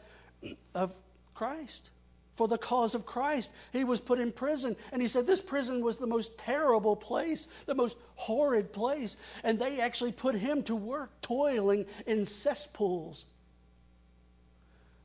of 0.74 0.94
Christ 1.34 1.90
for 2.36 2.48
the 2.48 2.58
cause 2.58 2.95
of 2.95 3.06
Christ. 3.06 3.52
He 3.71 3.84
was 3.84 4.00
put 4.00 4.19
in 4.19 4.32
prison. 4.32 4.76
And 4.91 5.02
he 5.02 5.08
said 5.08 5.26
this 5.26 5.41
prison 5.41 5.84
was 5.84 5.98
the 5.98 6.08
most 6.08 6.38
terrible 6.38 6.95
place, 6.95 7.48
the 7.65 7.76
most 7.76 7.98
horrid 8.15 8.71
place. 8.74 9.17
And 9.43 9.58
they 9.60 9.80
actually 9.80 10.12
put 10.12 10.36
him 10.36 10.63
to 10.63 10.76
work 10.76 11.10
toiling 11.21 11.86
in 12.06 12.26
cesspools. 12.26 13.26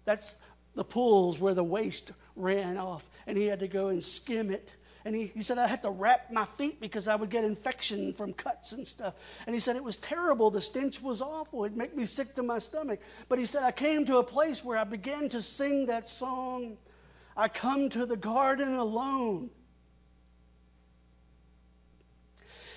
That's 0.05 0.37
the 0.75 0.85
pools 0.85 1.39
where 1.39 1.55
the 1.55 1.65
waste 1.65 2.13
ran 2.37 2.77
off. 2.77 3.07
And 3.27 3.37
he 3.37 3.47
had 3.47 3.61
to 3.61 3.69
go 3.69 3.89
and 3.89 4.03
skim 4.03 4.51
it. 4.51 4.73
And 5.03 5.17
he, 5.17 5.29
he 5.29 5.41
said, 5.41 5.57
I 5.57 5.67
had 5.67 5.83
to 5.85 5.91
wrap 5.91 6.31
my 6.31 6.45
feet 6.45 6.79
because 6.79 7.09
I 7.09 7.15
would 7.15 7.31
get 7.31 7.45
infection 7.45 8.13
from 8.13 8.35
cuts 8.35 8.73
and 8.73 8.87
stuff. 8.87 9.15
And 9.47 9.55
he 9.55 9.61
said, 9.61 9.77
it 9.77 9.85
was 9.85 9.97
terrible. 9.97 10.51
The 10.51 10.61
stench 10.61 11.01
was 11.01 11.23
awful. 11.23 11.65
It'd 11.65 11.77
make 11.77 11.97
me 11.97 12.05
sick 12.05 12.35
to 12.35 12.43
my 12.43 12.59
stomach. 12.59 13.01
But 13.29 13.39
he 13.39 13.47
said, 13.47 13.63
I 13.63 13.73
came 13.73 14.05
to 14.07 14.19
a 14.19 14.25
place 14.25 14.63
where 14.63 14.77
I 14.77 14.85
began 14.85 15.31
to 15.31 15.41
sing 15.41 15.87
that 15.87 16.07
song 16.07 16.77
I 17.41 17.49
come 17.49 17.89
to 17.89 18.05
the 18.05 18.19
garden 18.19 18.75
alone. 18.75 19.49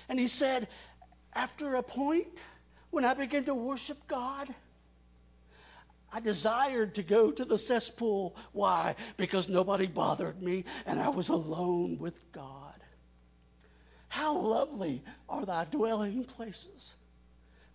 And 0.08 0.18
he 0.18 0.26
said, 0.26 0.68
after 1.34 1.74
a 1.74 1.82
point, 1.82 2.40
when 2.90 3.04
I 3.04 3.12
began 3.12 3.44
to 3.44 3.54
worship 3.54 3.98
God, 4.08 4.48
I 6.10 6.20
desired 6.20 6.94
to 6.94 7.02
go 7.02 7.30
to 7.30 7.44
the 7.44 7.58
cesspool. 7.58 8.36
Why? 8.52 8.96
Because 9.18 9.50
nobody 9.50 9.86
bothered 9.86 10.40
me 10.40 10.64
and 10.86 10.98
I 10.98 11.10
was 11.10 11.28
alone 11.28 11.98
with 11.98 12.18
God. 12.32 12.80
How 14.08 14.38
lovely 14.38 15.02
are 15.28 15.44
thy 15.44 15.66
dwelling 15.66 16.24
places, 16.24 16.94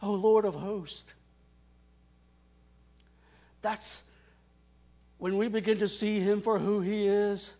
O 0.01 0.13
Lord 0.13 0.45
of 0.45 0.55
hosts. 0.55 1.13
That's 3.61 4.03
when 5.19 5.37
we 5.37 5.49
begin 5.49 5.79
to 5.79 5.87
see 5.87 6.19
Him 6.19 6.41
for 6.41 6.57
who 6.57 6.79
He 6.79 7.07
is, 7.07 7.53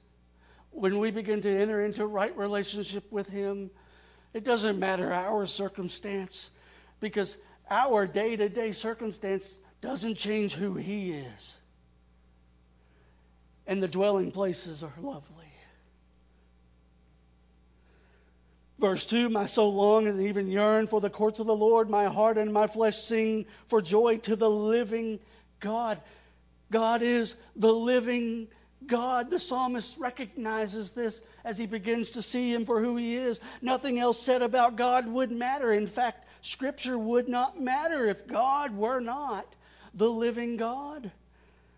when 0.72 0.98
we 0.98 1.12
begin 1.12 1.42
to 1.42 1.50
enter 1.50 1.84
into 1.84 2.06
right 2.08 2.36
relationship 2.36 3.12
with 3.12 3.30
Him, 3.30 3.70
it 4.34 4.44
doesn't 4.44 4.80
matter 4.80 5.12
our 5.12 5.46
circumstance 5.46 6.50
because 7.00 7.38
our 7.70 8.08
day 8.08 8.36
to 8.36 8.50
day 8.50 8.72
circumstance 8.72 9.60
doesn't 9.82 10.16
change 10.16 10.54
who 10.54 10.76
He 10.76 11.12
is. 11.12 11.58
And 13.68 13.84
the 13.84 13.88
dwelling 13.88 14.32
places 14.32 14.82
are 14.82 14.94
lovely. 15.00 15.46
Verse 18.80 19.06
2 19.06 19.28
My 19.28 19.46
soul 19.46 19.74
longed 19.74 20.08
and 20.08 20.22
even 20.22 20.48
yearned 20.48 20.90
for 20.90 21.02
the 21.02 21.10
courts 21.10 21.40
of 21.40 21.46
the 21.46 21.56
Lord. 21.56 21.90
My 21.90 22.06
heart 22.06 22.38
and 22.38 22.54
my 22.54 22.68
flesh 22.68 22.98
sing 22.98 23.46
for 23.68 23.82
joy 23.82 24.18
to 24.20 24.38
the 24.38 24.50
living 24.50 25.20
God. 25.60 26.00
God 26.72 27.02
is 27.02 27.36
the 27.56 27.74
living 27.74 28.48
God. 28.86 29.30
The 29.30 29.40
psalmist 29.40 30.00
recognizes 30.00 30.92
this 30.92 31.22
as 31.44 31.58
he 31.58 31.66
begins 31.66 32.12
to 32.12 32.22
see 32.22 32.54
him 32.54 32.66
for 32.66 32.82
who 32.82 32.98
he 32.98 33.16
is. 33.16 33.40
Nothing 33.62 34.00
else 34.00 34.20
said 34.20 34.42
about 34.42 34.76
God 34.76 35.08
would 35.08 35.32
matter. 35.32 35.72
In 35.74 35.88
fact, 35.88 36.28
Scripture 36.42 36.98
would 36.98 37.28
not 37.28 37.60
matter 37.60 38.06
if 38.06 38.28
God 38.28 38.76
were 38.76 39.00
not 39.00 39.46
the 39.94 40.10
living 40.10 40.58
God. 40.58 41.12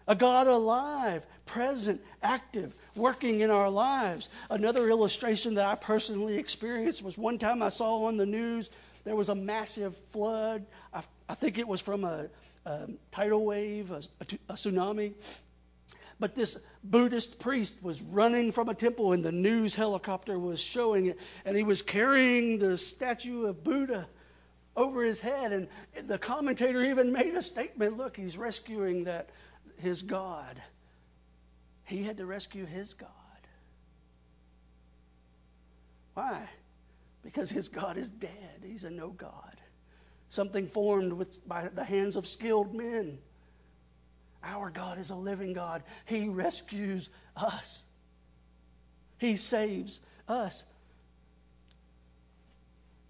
A 0.07 0.15
God 0.15 0.47
alive, 0.47 1.25
present, 1.45 2.01
active, 2.21 2.73
working 2.95 3.39
in 3.39 3.49
our 3.49 3.69
lives. 3.69 4.29
Another 4.49 4.89
illustration 4.89 5.55
that 5.55 5.65
I 5.65 5.75
personally 5.75 6.37
experienced 6.37 7.03
was 7.03 7.17
one 7.17 7.37
time 7.37 7.61
I 7.61 7.69
saw 7.69 8.05
on 8.05 8.17
the 8.17 8.25
news 8.25 8.69
there 9.03 9.15
was 9.15 9.29
a 9.29 9.35
massive 9.35 9.95
flood. 10.09 10.65
I, 10.93 11.01
I 11.27 11.35
think 11.35 11.57
it 11.57 11.67
was 11.67 11.81
from 11.81 12.03
a, 12.03 12.27
a 12.65 12.87
tidal 13.11 13.45
wave, 13.45 13.91
a, 13.91 13.95
a, 13.97 14.25
a 14.49 14.53
tsunami. 14.53 15.13
But 16.19 16.35
this 16.35 16.63
Buddhist 16.83 17.39
priest 17.39 17.81
was 17.81 18.01
running 18.01 18.51
from 18.51 18.69
a 18.69 18.75
temple, 18.75 19.11
and 19.11 19.23
the 19.23 19.31
news 19.31 19.75
helicopter 19.75 20.37
was 20.37 20.61
showing 20.61 21.07
it, 21.07 21.19
and 21.45 21.57
he 21.57 21.63
was 21.63 21.81
carrying 21.81 22.59
the 22.59 22.77
statue 22.77 23.47
of 23.47 23.63
Buddha 23.63 24.07
over 24.75 25.03
his 25.03 25.19
head. 25.19 25.51
And 25.51 26.07
the 26.07 26.19
commentator 26.19 26.83
even 26.83 27.11
made 27.11 27.33
a 27.33 27.41
statement 27.41 27.97
look, 27.97 28.17
he's 28.17 28.37
rescuing 28.37 29.05
that 29.05 29.29
his 29.77 30.03
God. 30.03 30.61
He 31.85 32.03
had 32.03 32.17
to 32.17 32.25
rescue 32.25 32.65
his 32.65 32.93
God. 32.93 33.09
Why? 36.13 36.47
Because 37.23 37.49
his 37.49 37.69
God 37.69 37.97
is 37.97 38.09
dead. 38.09 38.63
He's 38.63 38.83
a 38.83 38.89
no 38.89 39.09
God. 39.09 39.60
Something 40.31 40.65
formed 40.65 41.11
with, 41.11 41.45
by 41.45 41.67
the 41.67 41.83
hands 41.83 42.15
of 42.15 42.25
skilled 42.25 42.73
men. 42.73 43.17
Our 44.41 44.69
God 44.69 44.97
is 44.97 45.09
a 45.09 45.15
living 45.15 45.51
God. 45.51 45.83
He 46.05 46.29
rescues 46.29 47.09
us. 47.35 47.83
He 49.17 49.35
saves 49.35 49.99
us. 50.29 50.63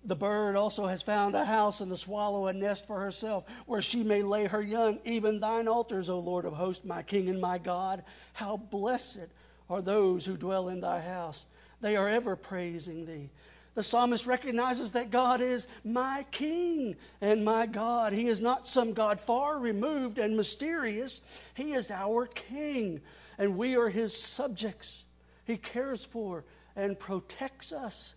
The 0.04 0.16
bird 0.16 0.56
also 0.56 0.88
has 0.88 1.04
found 1.04 1.36
a 1.36 1.46
house, 1.46 1.80
and 1.80 1.92
the 1.92 1.96
swallow 1.96 2.48
a 2.48 2.54
nest 2.54 2.88
for 2.88 3.00
herself, 3.00 3.46
where 3.68 3.84
she 3.84 4.02
may 4.02 4.24
lay 4.24 4.46
her 4.48 4.62
young. 4.62 4.98
Even 5.06 5.40
thine 5.40 5.68
altars, 5.68 6.10
O 6.10 6.18
Lord 6.18 6.46
of 6.46 6.54
hosts, 6.54 6.84
my 6.84 7.04
King 7.04 7.30
and 7.30 7.40
my 7.40 7.60
God. 7.60 8.04
How 8.34 8.58
blessed 8.58 9.30
are 9.70 9.84
those 9.84 10.26
who 10.26 10.38
dwell 10.38 10.70
in 10.70 10.82
thy 10.82 11.00
house. 11.02 11.46
They 11.82 11.98
are 11.98 12.10
ever 12.10 12.36
praising 12.36 13.06
thee. 13.06 13.30
The 13.74 13.84
psalmist 13.84 14.26
recognizes 14.26 14.92
that 14.94 15.12
God 15.12 15.40
is 15.40 15.66
my 15.84 16.26
King 16.32 16.98
and 17.22 17.46
my 17.46 17.66
God. 17.66 18.12
He 18.12 18.28
is 18.28 18.42
not 18.42 18.68
some 18.68 18.94
God 18.94 19.20
far 19.20 19.58
removed 19.58 20.20
and 20.20 20.36
mysterious. 20.36 21.22
He 21.54 21.74
is 21.74 21.90
our 21.90 22.28
King, 22.28 23.02
and 23.38 23.58
we 23.58 23.78
are 23.78 23.90
His 23.90 24.16
subjects. 24.16 25.04
He 25.46 25.58
cares 25.58 26.04
for 26.04 26.44
and 26.76 27.00
protects 27.00 27.72
us. 27.72 28.14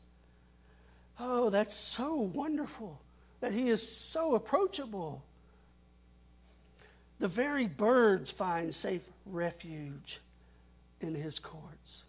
Oh, 1.20 1.50
that's 1.50 1.74
so 1.74 2.16
wonderful 2.16 3.00
that 3.40 3.52
He 3.52 3.68
is 3.68 3.88
so 3.88 4.34
approachable. 4.34 5.22
The 7.20 7.28
very 7.28 7.66
birds 7.66 8.30
find 8.30 8.74
safe 8.74 9.08
refuge 9.26 10.20
in 11.00 11.14
His 11.14 11.38
courts. 11.38 12.03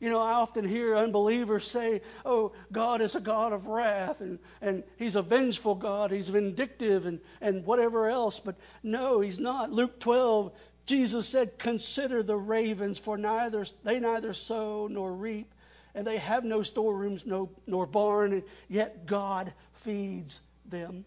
You 0.00 0.10
know, 0.10 0.20
I 0.20 0.34
often 0.34 0.64
hear 0.64 0.96
unbelievers 0.96 1.66
say, 1.66 2.02
oh, 2.24 2.52
God 2.70 3.00
is 3.00 3.16
a 3.16 3.20
God 3.20 3.52
of 3.52 3.66
wrath 3.66 4.20
and, 4.20 4.38
and 4.60 4.84
He's 4.96 5.16
a 5.16 5.22
vengeful 5.22 5.74
God, 5.74 6.12
He's 6.12 6.28
vindictive 6.28 7.06
and, 7.06 7.20
and 7.40 7.64
whatever 7.64 8.08
else. 8.08 8.38
But 8.38 8.54
no, 8.82 9.20
He's 9.20 9.40
not. 9.40 9.72
Luke 9.72 9.98
12, 9.98 10.52
Jesus 10.86 11.28
said, 11.28 11.58
Consider 11.58 12.22
the 12.22 12.36
ravens, 12.36 12.98
for 12.98 13.18
neither 13.18 13.66
they 13.82 13.98
neither 13.98 14.32
sow 14.32 14.86
nor 14.86 15.12
reap, 15.12 15.52
and 15.94 16.06
they 16.06 16.18
have 16.18 16.44
no 16.44 16.62
storerooms 16.62 17.26
no, 17.26 17.50
nor 17.66 17.84
barn, 17.84 18.32
and 18.32 18.42
yet 18.68 19.04
God 19.04 19.52
feeds 19.72 20.40
them. 20.64 21.04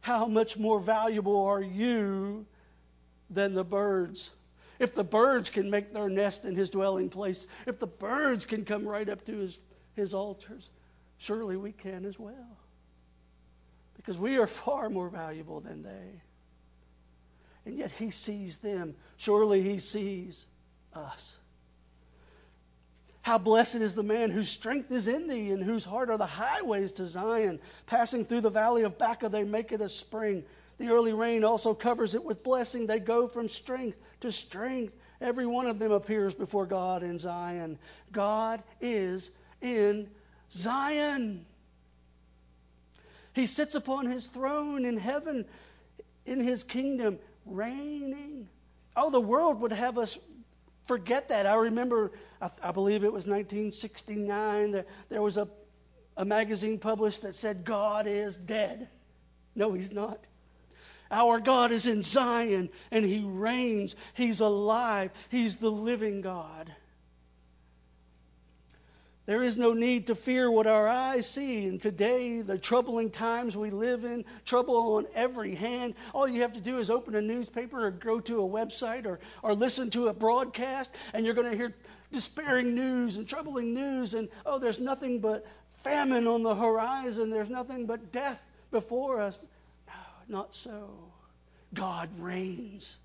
How 0.00 0.26
much 0.26 0.58
more 0.58 0.78
valuable 0.78 1.46
are 1.46 1.62
you 1.62 2.46
than 3.30 3.54
the 3.54 3.64
birds? 3.64 4.30
If 4.78 4.94
the 4.94 5.04
birds 5.04 5.50
can 5.50 5.70
make 5.70 5.92
their 5.92 6.08
nest 6.08 6.44
in 6.44 6.54
his 6.54 6.70
dwelling 6.70 7.10
place, 7.10 7.46
if 7.66 7.78
the 7.78 7.86
birds 7.86 8.44
can 8.44 8.64
come 8.64 8.86
right 8.86 9.08
up 9.08 9.24
to 9.26 9.36
his, 9.36 9.60
his 9.94 10.14
altars, 10.14 10.70
surely 11.18 11.56
we 11.56 11.72
can 11.72 12.04
as 12.04 12.18
well. 12.18 12.58
Because 13.96 14.16
we 14.16 14.38
are 14.38 14.46
far 14.46 14.88
more 14.88 15.08
valuable 15.08 15.60
than 15.60 15.82
they. 15.82 16.22
And 17.66 17.76
yet 17.76 17.90
he 17.92 18.10
sees 18.10 18.58
them. 18.58 18.94
Surely 19.16 19.62
he 19.62 19.78
sees 19.78 20.46
us. 20.94 21.36
How 23.20 23.36
blessed 23.36 23.76
is 23.76 23.94
the 23.94 24.02
man 24.02 24.30
whose 24.30 24.48
strength 24.48 24.90
is 24.90 25.06
in 25.06 25.26
thee, 25.26 25.50
and 25.50 25.62
whose 25.62 25.84
heart 25.84 26.08
are 26.08 26.16
the 26.16 26.24
highways 26.24 26.92
to 26.92 27.06
Zion. 27.06 27.60
Passing 27.84 28.24
through 28.24 28.40
the 28.40 28.48
valley 28.48 28.84
of 28.84 28.96
Baca, 28.96 29.28
they 29.28 29.44
make 29.44 29.72
it 29.72 29.82
a 29.82 29.88
spring. 29.88 30.44
The 30.78 30.88
early 30.88 31.12
rain 31.12 31.44
also 31.44 31.74
covers 31.74 32.14
it 32.14 32.24
with 32.24 32.42
blessing. 32.42 32.86
They 32.86 33.00
go 33.00 33.26
from 33.28 33.48
strength 33.48 33.98
to 34.20 34.30
strength. 34.32 34.94
Every 35.20 35.46
one 35.46 35.66
of 35.66 35.78
them 35.78 35.90
appears 35.90 36.34
before 36.34 36.66
God 36.66 37.02
in 37.02 37.18
Zion. 37.18 37.78
God 38.12 38.62
is 38.80 39.30
in 39.60 40.08
Zion. 40.50 41.44
He 43.34 43.46
sits 43.46 43.74
upon 43.74 44.06
his 44.06 44.26
throne 44.26 44.84
in 44.84 44.96
heaven, 44.96 45.44
in 46.26 46.40
his 46.40 46.62
kingdom, 46.62 47.18
reigning. 47.44 48.48
Oh, 48.96 49.10
the 49.10 49.20
world 49.20 49.60
would 49.60 49.72
have 49.72 49.98
us 49.98 50.18
forget 50.86 51.28
that. 51.28 51.46
I 51.46 51.54
remember, 51.54 52.12
I, 52.40 52.50
I 52.62 52.72
believe 52.72 53.04
it 53.04 53.12
was 53.12 53.26
1969, 53.26 54.72
that 54.72 54.86
there 55.08 55.22
was 55.22 55.36
a, 55.36 55.48
a 56.16 56.24
magazine 56.24 56.78
published 56.78 57.22
that 57.22 57.34
said, 57.34 57.64
God 57.64 58.06
is 58.06 58.36
dead. 58.36 58.88
No, 59.54 59.72
he's 59.72 59.92
not. 59.92 60.18
Our 61.10 61.40
God 61.40 61.72
is 61.72 61.86
in 61.86 62.02
Zion 62.02 62.70
and 62.90 63.04
He 63.04 63.22
reigns. 63.24 63.96
He's 64.14 64.40
alive. 64.40 65.10
He's 65.30 65.56
the 65.56 65.70
living 65.70 66.20
God. 66.20 66.72
There 69.28 69.42
is 69.42 69.58
no 69.58 69.74
need 69.74 70.06
to 70.06 70.14
fear 70.14 70.50
what 70.50 70.66
our 70.66 70.88
eyes 70.88 71.28
see. 71.28 71.66
And 71.66 71.82
today, 71.82 72.40
the 72.40 72.56
troubling 72.56 73.10
times 73.10 73.54
we 73.54 73.68
live 73.68 74.06
in, 74.06 74.24
trouble 74.46 74.94
on 74.96 75.06
every 75.14 75.54
hand. 75.54 75.96
All 76.14 76.26
you 76.26 76.40
have 76.40 76.54
to 76.54 76.62
do 76.62 76.78
is 76.78 76.90
open 76.90 77.14
a 77.14 77.20
newspaper 77.20 77.88
or 77.88 77.90
go 77.90 78.20
to 78.20 78.42
a 78.42 78.48
website 78.48 79.04
or, 79.04 79.20
or 79.42 79.54
listen 79.54 79.90
to 79.90 80.08
a 80.08 80.14
broadcast, 80.14 80.90
and 81.12 81.26
you're 81.26 81.34
going 81.34 81.50
to 81.50 81.56
hear 81.58 81.74
despairing 82.10 82.74
news 82.74 83.18
and 83.18 83.28
troubling 83.28 83.74
news. 83.74 84.14
And 84.14 84.30
oh, 84.46 84.58
there's 84.58 84.78
nothing 84.78 85.20
but 85.20 85.46
famine 85.82 86.26
on 86.26 86.42
the 86.42 86.54
horizon, 86.54 87.28
there's 87.28 87.50
nothing 87.50 87.84
but 87.84 88.10
death 88.10 88.42
before 88.70 89.20
us. 89.20 89.38
Not 90.28 90.54
so. 90.54 90.90
God 91.74 92.08
reigns. 92.18 92.96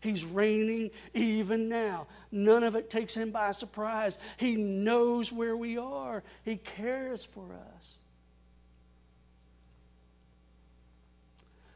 He's 0.00 0.24
reigning 0.24 0.90
even 1.14 1.68
now. 1.68 2.06
None 2.30 2.62
of 2.62 2.76
it 2.76 2.90
takes 2.90 3.14
him 3.14 3.30
by 3.32 3.52
surprise. 3.52 4.16
He 4.36 4.54
knows 4.56 5.32
where 5.32 5.56
we 5.56 5.78
are, 5.78 6.22
He 6.44 6.56
cares 6.56 7.24
for 7.24 7.44
us. 7.52 7.98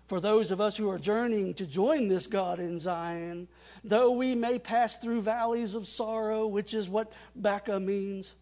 For 0.07 0.21
those 0.21 0.51
of 0.51 0.61
us 0.61 0.77
who 0.77 0.91
are 0.91 0.99
journeying 0.99 1.55
to 1.55 1.67
join 1.67 2.09
this 2.09 2.27
God 2.27 2.59
in 2.59 2.81
Zion, 2.81 3.47
though 3.85 4.11
we 4.11 4.35
may 4.35 4.59
pass 4.59 4.97
through 4.97 5.23
valleys 5.23 5.77
of 5.77 5.87
sorrow, 5.87 6.49
which 6.49 6.75
is 6.75 6.89
what 6.89 7.13
Baca 7.37 7.79
means, 7.79 8.35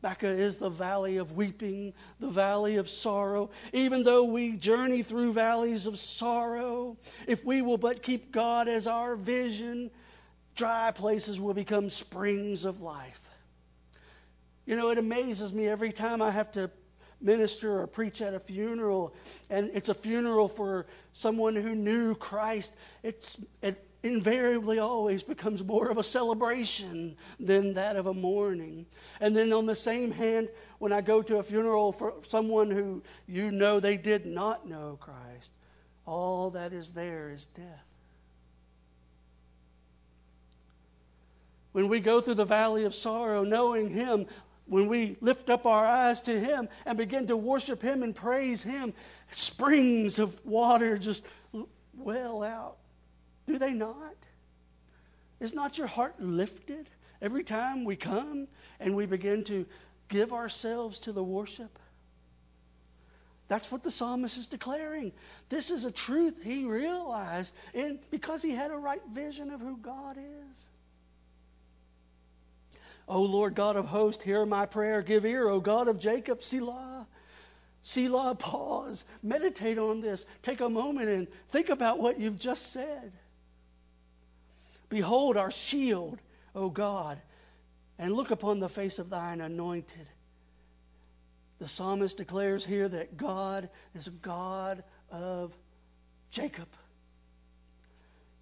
Baca 0.00 0.28
is 0.28 0.58
the 0.58 0.70
valley 0.70 1.16
of 1.16 1.32
weeping, 1.32 1.92
the 2.20 2.30
valley 2.30 2.76
of 2.76 2.88
sorrow. 2.88 3.50
Even 3.72 4.04
though 4.04 4.24
we 4.24 4.52
journey 4.52 5.02
through 5.02 5.32
valleys 5.32 5.86
of 5.86 5.98
sorrow, 5.98 6.96
if 7.26 7.44
we 7.44 7.62
will 7.62 7.78
but 7.78 8.02
keep 8.02 8.30
God 8.30 8.68
as 8.68 8.86
our 8.86 9.16
vision, 9.16 9.90
dry 10.54 10.92
places 10.92 11.40
will 11.40 11.54
become 11.54 11.90
springs 11.90 12.64
of 12.64 12.80
life. 12.80 13.24
You 14.66 14.76
know, 14.76 14.90
it 14.90 14.98
amazes 14.98 15.52
me 15.52 15.66
every 15.66 15.92
time 15.92 16.22
I 16.22 16.30
have 16.30 16.52
to 16.52 16.70
minister 17.20 17.80
or 17.80 17.86
preach 17.86 18.22
at 18.22 18.34
a 18.34 18.40
funeral, 18.40 19.14
and 19.50 19.70
it's 19.74 19.88
a 19.88 19.94
funeral 19.94 20.48
for 20.48 20.86
someone 21.12 21.56
who 21.56 21.74
knew 21.74 22.14
Christ. 22.14 22.72
It's, 23.02 23.42
it 23.62 23.87
invariably 24.02 24.78
always 24.78 25.22
becomes 25.22 25.62
more 25.64 25.90
of 25.90 25.98
a 25.98 26.02
celebration 26.02 27.16
than 27.40 27.74
that 27.74 27.96
of 27.96 28.06
a 28.06 28.14
mourning. 28.14 28.86
And 29.20 29.36
then, 29.36 29.52
on 29.52 29.66
the 29.66 29.74
same 29.74 30.12
hand, 30.12 30.48
when 30.78 30.92
I 30.92 31.00
go 31.00 31.22
to 31.22 31.38
a 31.38 31.42
funeral 31.42 31.92
for 31.92 32.14
someone 32.26 32.70
who 32.70 33.02
you 33.26 33.50
know 33.50 33.80
they 33.80 33.96
did 33.96 34.24
not 34.26 34.68
know 34.68 34.98
Christ, 35.00 35.50
all 36.06 36.50
that 36.50 36.72
is 36.72 36.92
there 36.92 37.30
is 37.30 37.46
death. 37.46 37.84
When 41.72 41.88
we 41.88 42.00
go 42.00 42.20
through 42.20 42.34
the 42.34 42.44
valley 42.44 42.84
of 42.84 42.94
sorrow, 42.94 43.44
knowing 43.44 43.90
Him, 43.90 44.26
when 44.66 44.86
we 44.88 45.16
lift 45.20 45.50
up 45.50 45.66
our 45.66 45.84
eyes 45.84 46.22
to 46.22 46.38
Him 46.38 46.68
and 46.86 46.96
begin 46.96 47.26
to 47.26 47.36
worship 47.36 47.82
Him 47.82 48.02
and 48.02 48.14
praise 48.14 48.62
Him, 48.62 48.94
springs 49.30 50.18
of 50.18 50.44
water 50.46 50.98
just 50.98 51.26
well 51.96 52.42
out 52.42 52.76
do 53.48 53.58
they 53.58 53.72
not? 53.72 54.14
Is 55.40 55.54
not 55.54 55.78
your 55.78 55.86
heart 55.86 56.20
lifted 56.20 56.88
every 57.20 57.44
time 57.44 57.84
we 57.84 57.96
come 57.96 58.48
and 58.80 58.94
we 58.94 59.06
begin 59.06 59.44
to 59.44 59.66
give 60.08 60.32
ourselves 60.32 61.00
to 61.00 61.12
the 61.12 61.22
worship? 61.22 61.78
That's 63.48 63.72
what 63.72 63.82
the 63.82 63.90
psalmist 63.90 64.36
is 64.36 64.46
declaring. 64.46 65.12
This 65.48 65.70
is 65.70 65.84
a 65.84 65.90
truth 65.90 66.42
he 66.42 66.64
realized 66.64 67.54
in, 67.72 67.98
because 68.10 68.42
he 68.42 68.50
had 68.50 68.70
a 68.70 68.76
right 68.76 69.00
vision 69.10 69.50
of 69.50 69.60
who 69.60 69.78
God 69.78 70.18
is. 70.18 70.64
O 73.08 73.22
Lord 73.22 73.54
God 73.54 73.76
of 73.76 73.86
hosts, 73.86 74.22
hear 74.22 74.44
my 74.44 74.66
prayer. 74.66 75.00
Give 75.00 75.24
ear, 75.24 75.48
O 75.48 75.60
God 75.60 75.88
of 75.88 75.98
Jacob, 75.98 76.42
Selah. 76.42 77.06
Selah, 77.80 78.34
pause. 78.34 79.04
Meditate 79.22 79.78
on 79.78 80.02
this. 80.02 80.26
Take 80.42 80.60
a 80.60 80.68
moment 80.68 81.08
and 81.08 81.26
think 81.48 81.70
about 81.70 81.98
what 81.98 82.20
you've 82.20 82.38
just 82.38 82.70
said. 82.70 83.12
Behold 84.88 85.36
our 85.36 85.50
shield, 85.50 86.18
O 86.54 86.70
God, 86.70 87.20
and 87.98 88.12
look 88.12 88.30
upon 88.30 88.60
the 88.60 88.68
face 88.68 88.98
of 88.98 89.10
thine 89.10 89.40
anointed. 89.40 90.06
The 91.58 91.68
psalmist 91.68 92.16
declares 92.16 92.64
here 92.64 92.88
that 92.88 93.16
God 93.16 93.68
is 93.94 94.06
a 94.06 94.12
God 94.12 94.84
of 95.10 95.52
Jacob. 96.30 96.68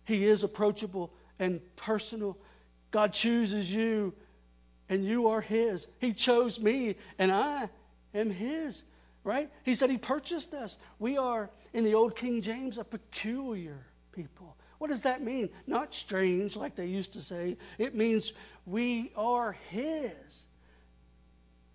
He 0.05 0.27
is 0.27 0.45
approachable 0.45 1.13
and 1.39 1.61
personal. 1.77 2.39
God 2.91 3.13
chooses 3.13 3.73
you, 3.73 4.15
and 4.89 5.05
you 5.05 5.29
are 5.29 5.41
His. 5.41 5.87
He 5.99 6.13
chose 6.13 6.61
me, 6.61 6.97
and 7.19 7.33
I 7.33 7.69
am 8.15 8.31
His. 8.31 8.85
Right? 9.25 9.51
He 9.65 9.75
said 9.75 9.91
He 9.91 9.99
purchased 9.99 10.55
us. 10.55 10.77
We 10.99 11.19
are, 11.19 11.51
in 11.73 11.83
the 11.83 11.95
old 11.95 12.15
King 12.15 12.43
James, 12.43 12.79
a 12.79 12.85
peculiar 12.85 13.85
people. 14.13 14.57
What 14.79 14.91
does 14.91 15.03
that 15.03 15.23
mean? 15.23 15.49
Not 15.67 15.95
strange, 15.95 16.57
like 16.57 16.77
they 16.77 16.87
used 16.87 17.15
to 17.15 17.21
say. 17.21 17.57
It 17.79 17.95
means 17.95 18.33
we 18.65 19.12
are 19.17 19.57
His. 19.71 20.45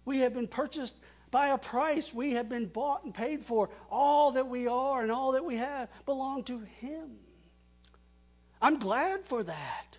We 0.06 0.20
have 0.20 0.34
been 0.34 0.48
purchased 0.48 0.96
by 1.32 1.48
a 1.48 1.58
price. 1.58 2.14
We 2.14 2.34
have 2.34 2.50
been 2.50 2.68
bought 2.68 3.04
and 3.04 3.14
paid 3.14 3.44
for. 3.44 3.70
All 3.90 4.32
that 4.32 4.48
we 4.48 4.68
are 4.68 5.02
and 5.02 5.12
all 5.12 5.34
that 5.34 5.46
we 5.46 5.58
have 5.58 5.90
belong 6.06 6.44
to 6.46 6.60
Him. 6.80 7.18
I'm 8.62 8.78
glad 8.78 9.26
for 9.26 9.42
that. 9.42 9.98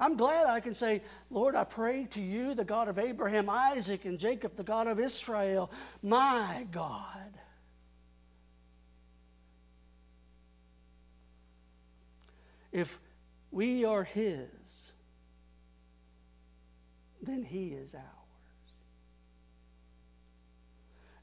I'm 0.00 0.16
glad 0.16 0.46
I 0.46 0.58
can 0.58 0.74
say, 0.74 1.02
Lord, 1.30 1.54
I 1.54 1.62
pray 1.62 2.08
to 2.10 2.20
you, 2.20 2.54
the 2.54 2.64
God 2.64 2.88
of 2.88 2.98
Abraham, 2.98 3.48
Isaac, 3.48 4.04
and 4.04 4.18
Jacob, 4.18 4.56
the 4.56 4.64
God 4.64 4.88
of 4.88 4.98
Israel, 4.98 5.70
my 6.02 6.66
God. 6.72 7.30
If 12.72 12.98
we 13.50 13.84
are 13.84 14.02
His, 14.02 14.92
then 17.22 17.44
He 17.44 17.68
is 17.68 17.94
ours. 17.94 18.04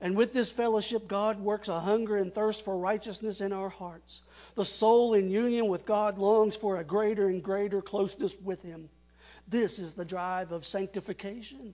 And 0.02 0.16
with 0.16 0.34
this 0.34 0.52
fellowship, 0.52 1.08
God 1.08 1.42
works 1.42 1.68
a 1.68 1.80
hunger 1.80 2.16
and 2.16 2.34
thirst 2.34 2.64
for 2.64 2.78
righteousness 2.78 3.42
in 3.42 3.52
our 3.52 3.70
hearts. 3.70 4.22
The 4.56 4.64
soul 4.64 5.14
in 5.14 5.30
union 5.30 5.68
with 5.68 5.86
God 5.86 6.18
longs 6.18 6.56
for 6.56 6.78
a 6.78 6.86
greater 6.86 7.28
and 7.28 7.44
greater 7.44 7.82
closeness 7.82 8.36
with 8.40 8.62
Him. 8.62 8.90
This 9.48 9.80
is 9.80 9.96
the 9.96 10.06
drive 10.06 10.52
of 10.52 10.66
sanctification. 10.66 11.74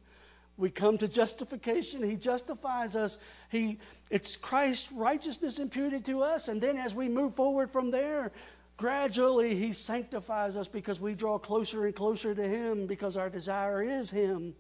We 0.58 0.70
come 0.70 0.98
to 1.00 1.08
justification. 1.08 2.02
He 2.02 2.16
justifies 2.16 2.96
us. 2.96 3.18
He, 3.50 3.78
it's 4.10 4.38
Christ's 4.38 4.92
righteousness 4.92 5.60
imputed 5.60 6.06
to 6.06 6.24
us. 6.24 6.48
And 6.48 6.62
then 6.62 6.78
as 6.78 6.96
we 6.96 7.10
move 7.10 7.36
forward 7.36 7.72
from 7.72 7.92
there, 7.92 8.32
gradually 8.78 9.56
He 9.56 9.74
sanctifies 9.74 10.58
us 10.58 10.68
because 10.68 11.00
we 11.00 11.14
draw 11.14 11.38
closer 11.38 11.86
and 11.86 11.96
closer 11.96 12.34
to 12.34 12.48
Him 12.48 12.88
because 12.88 13.18
our 13.18 13.30
desire 13.30 13.82
is 13.82 14.10
Him. 14.10 14.56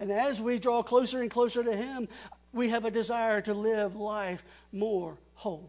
And 0.00 0.12
as 0.12 0.40
we 0.40 0.58
draw 0.58 0.82
closer 0.82 1.20
and 1.20 1.30
closer 1.30 1.62
to 1.62 1.76
Him, 1.76 2.08
we 2.52 2.70
have 2.70 2.84
a 2.84 2.90
desire 2.90 3.40
to 3.42 3.54
live 3.54 3.96
life 3.96 4.44
more 4.72 5.18
holy. 5.34 5.68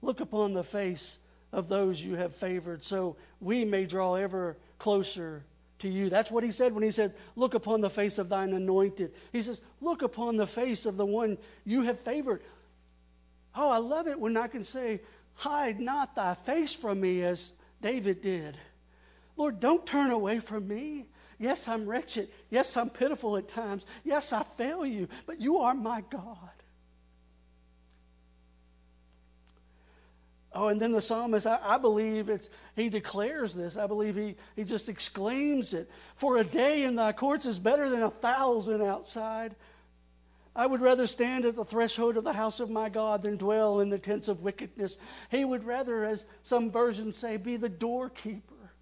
Look 0.00 0.20
upon 0.20 0.54
the 0.54 0.64
face 0.64 1.18
of 1.52 1.68
those 1.68 2.02
you 2.02 2.14
have 2.14 2.34
favored, 2.34 2.84
so 2.84 3.16
we 3.40 3.64
may 3.64 3.84
draw 3.84 4.14
ever 4.14 4.56
closer 4.78 5.44
to 5.80 5.88
you. 5.88 6.08
That's 6.08 6.30
what 6.30 6.44
he 6.44 6.50
said 6.50 6.72
when 6.72 6.82
he 6.82 6.90
said, 6.90 7.14
Look 7.36 7.54
upon 7.54 7.80
the 7.80 7.90
face 7.90 8.18
of 8.18 8.28
thine 8.28 8.52
anointed. 8.52 9.12
He 9.32 9.42
says, 9.42 9.60
Look 9.80 10.02
upon 10.02 10.36
the 10.36 10.46
face 10.46 10.86
of 10.86 10.96
the 10.96 11.06
one 11.06 11.38
you 11.64 11.82
have 11.82 12.00
favored. 12.00 12.42
Oh, 13.54 13.70
I 13.70 13.78
love 13.78 14.06
it 14.08 14.18
when 14.18 14.36
I 14.36 14.48
can 14.48 14.64
say, 14.64 15.00
Hide 15.34 15.78
not 15.78 16.16
thy 16.16 16.34
face 16.34 16.72
from 16.72 17.00
me, 17.00 17.22
as 17.22 17.52
David 17.80 18.22
did. 18.22 18.56
Lord, 19.36 19.60
don't 19.60 19.86
turn 19.86 20.10
away 20.10 20.40
from 20.40 20.66
me. 20.66 21.06
Yes, 21.38 21.68
I'm 21.68 21.86
wretched. 21.86 22.28
Yes, 22.50 22.76
I'm 22.76 22.90
pitiful 22.90 23.36
at 23.36 23.48
times. 23.48 23.86
Yes, 24.02 24.32
I 24.32 24.42
fail 24.42 24.84
you, 24.84 25.08
but 25.26 25.40
you 25.40 25.58
are 25.58 25.74
my 25.74 26.02
God. 26.10 26.50
Oh, 30.52 30.68
and 30.68 30.82
then 30.82 30.90
the 30.90 31.00
psalmist, 31.00 31.46
I, 31.46 31.60
I, 31.62 31.78
believe 31.78 32.28
it's 32.28 32.50
he 32.74 32.88
declares 32.88 33.54
this. 33.54 33.76
I 33.76 33.86
believe 33.86 34.16
he, 34.16 34.34
he 34.56 34.64
just 34.64 34.88
exclaims 34.88 35.74
it. 35.74 35.88
For 36.16 36.38
a 36.38 36.44
day 36.44 36.82
in 36.82 36.96
thy 36.96 37.12
courts 37.12 37.46
is 37.46 37.60
better 37.60 37.88
than 37.88 38.02
a 38.02 38.10
thousand 38.10 38.82
outside. 38.82 39.54
I 40.58 40.66
would 40.66 40.80
rather 40.80 41.06
stand 41.06 41.44
at 41.44 41.54
the 41.54 41.64
threshold 41.64 42.16
of 42.16 42.24
the 42.24 42.32
house 42.32 42.58
of 42.58 42.68
my 42.68 42.88
God 42.88 43.22
than 43.22 43.36
dwell 43.36 43.78
in 43.78 43.90
the 43.90 43.98
tents 43.98 44.26
of 44.26 44.42
wickedness. 44.42 44.96
He 45.30 45.44
would 45.44 45.62
rather, 45.62 46.04
as 46.04 46.26
some 46.42 46.72
versions 46.72 47.16
say, 47.16 47.36
be 47.36 47.56
the 47.56 47.68
doorkeeper, 47.68 48.72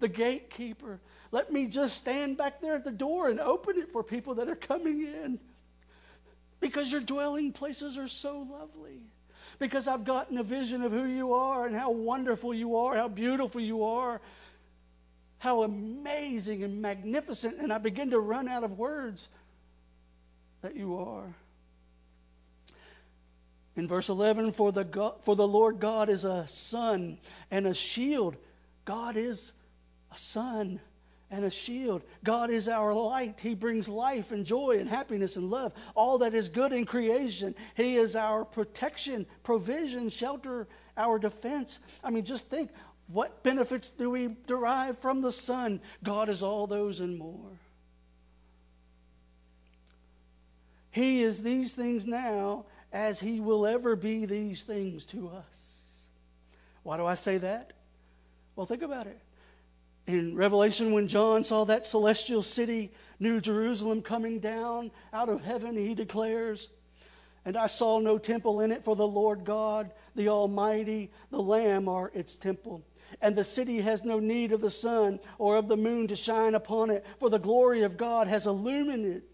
the 0.00 0.08
gatekeeper, 0.08 1.00
let 1.30 1.52
me 1.52 1.66
just 1.68 1.94
stand 1.94 2.38
back 2.38 2.60
there 2.60 2.74
at 2.74 2.82
the 2.82 2.90
door 2.90 3.28
and 3.28 3.38
open 3.38 3.78
it 3.78 3.92
for 3.92 4.02
people 4.02 4.34
that 4.34 4.48
are 4.48 4.56
coming 4.56 5.02
in. 5.02 5.38
Because 6.58 6.90
your 6.90 7.02
dwelling 7.02 7.52
places 7.52 7.96
are 7.96 8.08
so 8.08 8.40
lovely. 8.40 8.98
Because 9.60 9.86
I've 9.86 10.04
gotten 10.04 10.38
a 10.38 10.42
vision 10.42 10.82
of 10.82 10.90
who 10.90 11.04
you 11.04 11.34
are 11.34 11.66
and 11.66 11.76
how 11.76 11.92
wonderful 11.92 12.52
you 12.52 12.78
are, 12.78 12.96
how 12.96 13.06
beautiful 13.06 13.60
you 13.60 13.84
are, 13.84 14.20
how 15.38 15.62
amazing 15.62 16.64
and 16.64 16.82
magnificent. 16.82 17.58
And 17.60 17.72
I 17.72 17.78
begin 17.78 18.10
to 18.10 18.18
run 18.18 18.48
out 18.48 18.64
of 18.64 18.76
words 18.76 19.28
that 20.62 20.76
you 20.76 20.96
are. 20.96 21.34
In 23.74 23.88
verse 23.88 24.08
11, 24.08 24.52
for 24.52 24.70
the, 24.70 24.84
God, 24.84 25.22
for 25.22 25.34
the 25.34 25.48
Lord 25.48 25.80
God 25.80 26.08
is 26.08 26.24
a 26.24 26.46
sun 26.46 27.18
and 27.50 27.66
a 27.66 27.74
shield. 27.74 28.36
God 28.84 29.16
is 29.16 29.52
a 30.12 30.16
sun 30.16 30.80
and 31.30 31.44
a 31.44 31.50
shield. 31.50 32.02
God 32.22 32.50
is 32.50 32.68
our 32.68 32.92
light. 32.92 33.40
He 33.40 33.54
brings 33.54 33.88
life 33.88 34.30
and 34.30 34.44
joy 34.44 34.76
and 34.78 34.88
happiness 34.88 35.36
and 35.36 35.50
love, 35.50 35.72
all 35.94 36.18
that 36.18 36.34
is 36.34 36.50
good 36.50 36.72
in 36.72 36.84
creation. 36.84 37.54
He 37.74 37.96
is 37.96 38.14
our 38.14 38.44
protection, 38.44 39.24
provision, 39.42 40.10
shelter, 40.10 40.68
our 40.96 41.18
defense. 41.18 41.78
I 42.04 42.10
mean, 42.10 42.24
just 42.24 42.48
think 42.48 42.70
what 43.06 43.42
benefits 43.42 43.88
do 43.90 44.10
we 44.10 44.36
derive 44.46 44.98
from 44.98 45.22
the 45.22 45.32
sun? 45.32 45.80
God 46.04 46.28
is 46.28 46.42
all 46.42 46.66
those 46.66 47.00
and 47.00 47.18
more. 47.18 47.58
He 50.92 51.22
is 51.22 51.42
these 51.42 51.74
things 51.74 52.06
now 52.06 52.66
as 52.92 53.18
He 53.18 53.40
will 53.40 53.66
ever 53.66 53.96
be 53.96 54.26
these 54.26 54.62
things 54.62 55.06
to 55.06 55.28
us. 55.28 55.78
Why 56.82 56.98
do 56.98 57.06
I 57.06 57.14
say 57.14 57.38
that? 57.38 57.72
Well, 58.54 58.66
think 58.66 58.82
about 58.82 59.06
it. 59.06 59.18
In 60.06 60.36
Revelation, 60.36 60.92
when 60.92 61.08
John 61.08 61.44
saw 61.44 61.64
that 61.64 61.86
celestial 61.86 62.42
city, 62.42 62.92
New 63.18 63.40
Jerusalem, 63.40 64.02
coming 64.02 64.40
down 64.40 64.90
out 65.12 65.30
of 65.30 65.42
heaven, 65.42 65.76
he 65.76 65.94
declares, 65.94 66.68
And 67.46 67.56
I 67.56 67.66
saw 67.66 67.98
no 67.98 68.18
temple 68.18 68.60
in 68.60 68.70
it, 68.70 68.84
for 68.84 68.94
the 68.94 69.08
Lord 69.08 69.44
God, 69.44 69.90
the 70.14 70.28
Almighty, 70.28 71.10
the 71.30 71.40
Lamb 71.40 71.88
are 71.88 72.10
its 72.12 72.36
temple. 72.36 72.82
And 73.22 73.34
the 73.34 73.44
city 73.44 73.80
has 73.80 74.04
no 74.04 74.18
need 74.18 74.52
of 74.52 74.60
the 74.60 74.70
sun 74.70 75.20
or 75.38 75.56
of 75.56 75.68
the 75.68 75.76
moon 75.76 76.08
to 76.08 76.16
shine 76.16 76.54
upon 76.54 76.90
it, 76.90 77.06
for 77.18 77.30
the 77.30 77.38
glory 77.38 77.82
of 77.82 77.96
God 77.96 78.26
has 78.26 78.46
illumined 78.46 79.06
it 79.06 79.31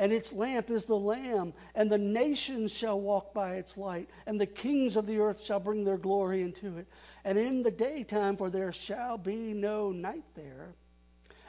and 0.00 0.14
its 0.14 0.32
lamp 0.32 0.70
is 0.70 0.86
the 0.86 0.96
Lamb, 0.96 1.52
and 1.74 1.92
the 1.92 1.98
nations 1.98 2.72
shall 2.72 2.98
walk 2.98 3.34
by 3.34 3.56
its 3.56 3.76
light, 3.76 4.08
and 4.26 4.40
the 4.40 4.46
kings 4.46 4.96
of 4.96 5.06
the 5.06 5.18
earth 5.18 5.42
shall 5.42 5.60
bring 5.60 5.84
their 5.84 5.98
glory 5.98 6.40
into 6.40 6.78
it. 6.78 6.86
And 7.22 7.36
in 7.36 7.62
the 7.62 7.70
daytime, 7.70 8.38
for 8.38 8.48
there 8.48 8.72
shall 8.72 9.18
be 9.18 9.52
no 9.52 9.92
night 9.92 10.24
there, 10.34 10.72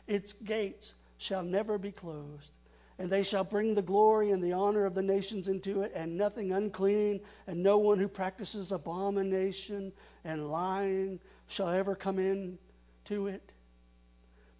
its 0.05 0.33
gates 0.33 0.93
shall 1.17 1.43
never 1.43 1.77
be 1.77 1.93
closed. 1.93 2.51
And 2.99 3.09
they 3.09 3.23
shall 3.23 3.45
bring 3.45 3.73
the 3.73 3.81
glory 3.81 4.31
and 4.31 4.43
the 4.43 4.51
honor 4.51 4.83
of 4.83 4.95
the 4.95 5.01
nations 5.01 5.47
into 5.47 5.83
it, 5.83 5.93
and 5.95 6.17
nothing 6.17 6.51
unclean, 6.51 7.21
and 7.47 7.63
no 7.63 7.77
one 7.77 7.99
who 7.99 8.09
practices 8.09 8.73
abomination 8.73 9.93
and 10.25 10.51
lying 10.51 11.21
shall 11.47 11.69
ever 11.69 11.95
come 11.95 12.19
in 12.19 12.57
to 13.05 13.27
it, 13.27 13.49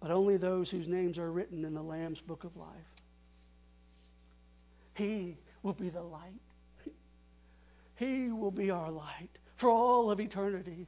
but 0.00 0.10
only 0.10 0.38
those 0.38 0.70
whose 0.70 0.88
names 0.88 1.18
are 1.18 1.30
written 1.30 1.66
in 1.66 1.74
the 1.74 1.82
Lamb's 1.82 2.22
book 2.22 2.44
of 2.44 2.56
life. 2.56 2.91
He 4.94 5.36
will 5.62 5.72
be 5.72 5.88
the 5.88 6.02
light. 6.02 6.40
He 7.96 8.28
will 8.28 8.50
be 8.50 8.70
our 8.70 8.90
light 8.90 9.30
for 9.56 9.70
all 9.70 10.10
of 10.10 10.20
eternity. 10.20 10.86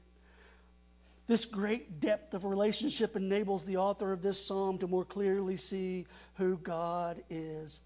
This 1.27 1.45
great 1.47 2.01
depth 2.01 2.35
of 2.35 2.45
relationship 2.45 3.17
enables 3.17 3.65
the 3.65 3.79
author 3.79 4.13
of 4.13 4.21
this 4.21 4.45
psalm 4.45 4.79
to 4.79 4.87
more 4.87 5.05
clearly 5.05 5.57
see 5.57 6.07
who 6.35 6.59
God 6.59 7.23
is 7.31 7.81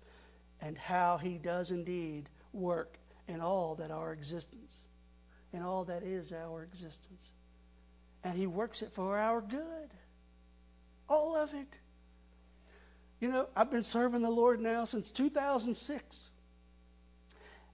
and 0.61 0.77
how 0.77 1.19
he 1.19 1.39
does 1.39 1.71
indeed 1.71 2.29
work 2.53 2.99
in 3.29 3.41
all 3.41 3.77
that 3.77 3.91
our 3.91 4.13
existence, 4.13 4.77
in 5.53 5.63
all 5.63 5.85
that 5.85 6.03
is 6.03 6.33
our 6.33 6.65
existence. 6.65 7.31
and 8.25 8.37
He 8.37 8.47
works 8.47 8.83
it 8.83 8.93
for 8.93 9.19
our 9.19 9.41
good. 9.41 9.91
All 11.09 11.37
of 11.37 11.55
it. 11.55 11.79
You 13.21 13.29
know, 13.29 13.49
I've 13.57 13.71
been 13.71 13.83
serving 13.83 14.23
the 14.23 14.31
Lord 14.31 14.61
now 14.61 14.85
since 14.85 15.11
2006. 15.11 16.31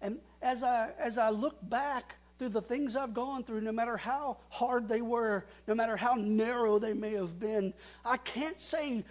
And 0.00 0.18
as 0.42 0.62
I 0.62 0.90
as 0.98 1.18
I 1.18 1.30
look 1.30 1.56
back 1.62 2.14
through 2.38 2.50
the 2.50 2.62
things 2.62 2.96
I've 2.96 3.14
gone 3.14 3.44
through, 3.44 3.60
no 3.60 3.72
matter 3.72 3.96
how 3.96 4.38
hard 4.48 4.88
they 4.88 5.00
were, 5.00 5.46
no 5.66 5.74
matter 5.74 5.96
how 5.96 6.14
narrow 6.14 6.78
they 6.78 6.94
may 6.94 7.12
have 7.12 7.38
been, 7.38 7.74
I 8.04 8.16
can't 8.16 8.60
say 8.60 9.04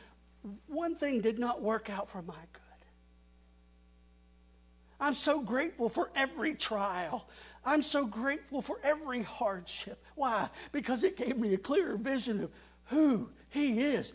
one 0.67 0.95
thing 0.95 1.21
did 1.21 1.39
not 1.39 1.61
work 1.61 1.89
out 1.89 2.09
for 2.09 2.21
my 2.21 2.33
good. 2.33 2.61
I'm 4.99 5.13
so 5.13 5.41
grateful 5.41 5.89
for 5.89 6.09
every 6.15 6.55
trial. 6.55 7.27
I'm 7.65 7.81
so 7.81 8.05
grateful 8.05 8.61
for 8.61 8.77
every 8.83 9.21
hardship. 9.21 10.03
Why? 10.15 10.49
Because 10.71 11.03
it 11.03 11.17
gave 11.17 11.37
me 11.37 11.53
a 11.53 11.57
clearer 11.57 11.97
vision 11.97 12.43
of 12.43 12.51
who 12.85 13.29
He 13.49 13.79
is. 13.79 14.13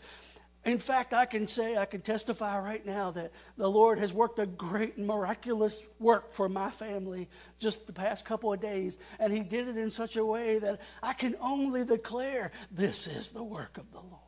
In 0.65 0.77
fact, 0.77 1.13
I 1.13 1.25
can 1.25 1.47
say, 1.47 1.77
I 1.77 1.85
can 1.85 2.01
testify 2.01 2.59
right 2.59 2.85
now 2.85 3.11
that 3.11 3.31
the 3.55 3.69
Lord 3.69 3.99
has 3.99 4.11
worked 4.11 4.39
a 4.39 4.45
great 4.45 4.97
and 4.97 5.07
miraculous 5.07 5.81
work 5.99 6.33
for 6.33 6.49
my 6.49 6.69
family 6.69 7.29
just 7.59 7.87
the 7.87 7.93
past 7.93 8.25
couple 8.25 8.51
of 8.51 8.59
days. 8.59 8.97
And 9.19 9.31
He 9.31 9.39
did 9.39 9.69
it 9.69 9.77
in 9.77 9.89
such 9.89 10.17
a 10.17 10.25
way 10.25 10.59
that 10.59 10.81
I 11.01 11.13
can 11.13 11.35
only 11.39 11.85
declare 11.85 12.51
this 12.71 13.07
is 13.07 13.29
the 13.29 13.43
work 13.43 13.77
of 13.77 13.89
the 13.91 13.99
Lord. 13.99 14.19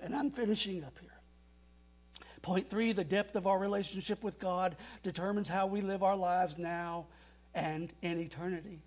And 0.00 0.16
I'm 0.16 0.32
finishing 0.32 0.82
up 0.82 0.98
here. 1.00 1.10
Point 2.42 2.68
three 2.68 2.90
the 2.90 3.04
depth 3.04 3.36
of 3.36 3.46
our 3.46 3.58
relationship 3.58 4.24
with 4.24 4.40
God 4.40 4.74
determines 5.04 5.48
how 5.48 5.68
we 5.68 5.80
live 5.80 6.02
our 6.02 6.16
lives 6.16 6.58
now 6.58 7.06
and 7.54 7.92
in 8.02 8.18
eternity. 8.18 8.80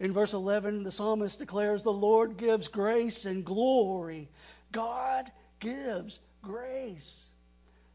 In 0.00 0.12
verse 0.12 0.32
11, 0.32 0.84
the 0.84 0.92
psalmist 0.92 1.38
declares, 1.38 1.82
The 1.82 1.92
Lord 1.92 2.36
gives 2.36 2.68
grace 2.68 3.24
and 3.24 3.44
glory. 3.44 4.28
God 4.70 5.30
gives 5.58 6.20
grace 6.42 7.26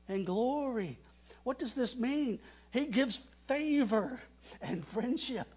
and 0.07 0.25
glory. 0.25 0.99
What 1.43 1.59
does 1.59 1.75
this 1.75 1.97
mean? 1.97 2.39
He 2.71 2.85
gives 2.85 3.17
favor 3.47 4.19
and 4.61 4.85
friendship. 4.85 5.47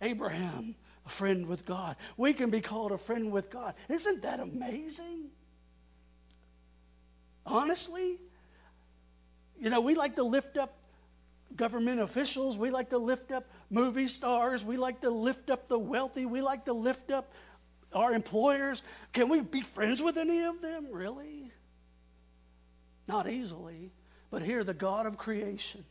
Abraham, 0.00 0.74
a 1.06 1.08
friend 1.08 1.46
with 1.46 1.64
God. 1.66 1.96
We 2.16 2.34
can 2.34 2.50
be 2.50 2.60
called 2.60 2.92
a 2.92 2.98
friend 2.98 3.32
with 3.32 3.50
God. 3.50 3.74
Isn't 3.88 4.22
that 4.22 4.40
amazing? 4.40 5.30
Honestly, 7.44 8.18
you 9.58 9.70
know, 9.70 9.80
we 9.80 9.94
like 9.94 10.16
to 10.16 10.24
lift 10.24 10.56
up 10.56 10.75
government 11.54 12.00
officials. 12.00 12.56
We 12.56 12.70
like 12.70 12.90
to 12.90 12.98
lift 12.98 13.30
up 13.30 13.44
movie 13.70 14.08
stars. 14.08 14.64
We 14.64 14.76
like 14.76 15.02
to 15.02 15.10
lift 15.10 15.50
up 15.50 15.68
the 15.68 15.78
wealthy. 15.78 16.26
We 16.26 16.42
like 16.42 16.64
to 16.66 16.72
lift 16.72 17.10
up 17.10 17.32
our 17.92 18.12
employers. 18.12 18.82
Can 19.12 19.28
we 19.28 19.40
be 19.40 19.62
friends 19.62 20.02
with 20.02 20.16
any 20.16 20.42
of 20.42 20.60
them? 20.60 20.88
Really? 20.90 21.50
Not 23.06 23.28
easily. 23.28 23.92
But 24.30 24.42
here, 24.42 24.64
the 24.64 24.74
God 24.74 25.06
of 25.06 25.16
creation, 25.16 25.84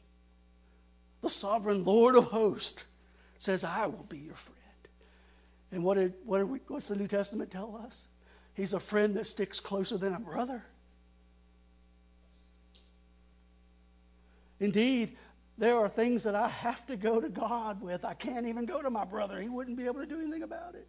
the 1.21 1.29
sovereign 1.29 1.85
Lord 1.85 2.15
of 2.15 2.25
hosts, 2.25 2.83
says, 3.39 3.63
I 3.63 3.85
will 3.87 4.05
be 4.09 4.19
your 4.19 4.35
friend. 4.35 4.59
And 5.71 5.83
what 5.83 5.95
did, 5.95 6.13
what 6.25 6.39
did 6.39 6.49
we, 6.49 6.59
what's 6.67 6.89
the 6.89 6.95
New 6.95 7.07
Testament 7.07 7.51
tell 7.51 7.81
us? 7.85 8.07
He's 8.53 8.73
a 8.73 8.79
friend 8.79 9.15
that 9.15 9.25
sticks 9.25 9.59
closer 9.59 9.97
than 9.97 10.13
a 10.13 10.19
brother. 10.19 10.63
Indeed, 14.59 15.17
there 15.57 15.77
are 15.77 15.87
things 15.87 16.23
that 16.23 16.35
I 16.35 16.49
have 16.49 16.85
to 16.87 16.97
go 16.97 17.21
to 17.21 17.29
God 17.29 17.81
with. 17.81 18.03
I 18.03 18.13
can't 18.13 18.47
even 18.47 18.65
go 18.65 18.81
to 18.81 18.89
my 18.89 19.05
brother. 19.05 19.39
He 19.39 19.47
wouldn't 19.47 19.77
be 19.77 19.85
able 19.85 20.01
to 20.01 20.05
do 20.05 20.19
anything 20.19 20.43
about 20.43 20.75
it. 20.75 20.87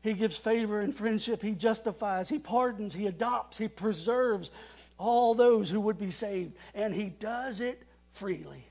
He 0.00 0.14
gives 0.14 0.36
favor 0.36 0.80
and 0.80 0.94
friendship. 0.94 1.42
He 1.42 1.52
justifies. 1.52 2.28
He 2.28 2.38
pardons. 2.38 2.94
He 2.94 3.06
adopts. 3.06 3.58
He 3.58 3.68
preserves 3.68 4.50
all 4.96 5.34
those 5.34 5.70
who 5.70 5.80
would 5.80 5.98
be 5.98 6.10
saved. 6.10 6.54
And 6.74 6.94
he 6.94 7.04
does 7.04 7.60
it 7.60 7.80
freely. 8.12 8.64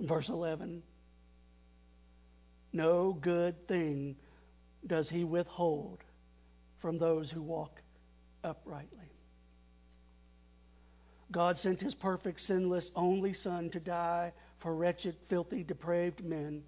Verse 0.00 0.28
11 0.28 0.82
No 2.72 3.12
good 3.12 3.66
thing 3.66 4.16
does 4.86 5.10
he 5.10 5.24
withhold 5.24 6.02
from 6.78 6.98
those 6.98 7.30
who 7.30 7.42
walk 7.42 7.82
uprightly. 8.44 9.12
God 11.30 11.58
sent 11.58 11.80
his 11.80 11.94
perfect, 11.94 12.40
sinless, 12.40 12.90
only 12.96 13.32
Son 13.32 13.68
to 13.70 13.80
die 13.80 14.32
for 14.58 14.74
wretched, 14.74 15.16
filthy, 15.26 15.62
depraved 15.62 16.24
men. 16.24 16.62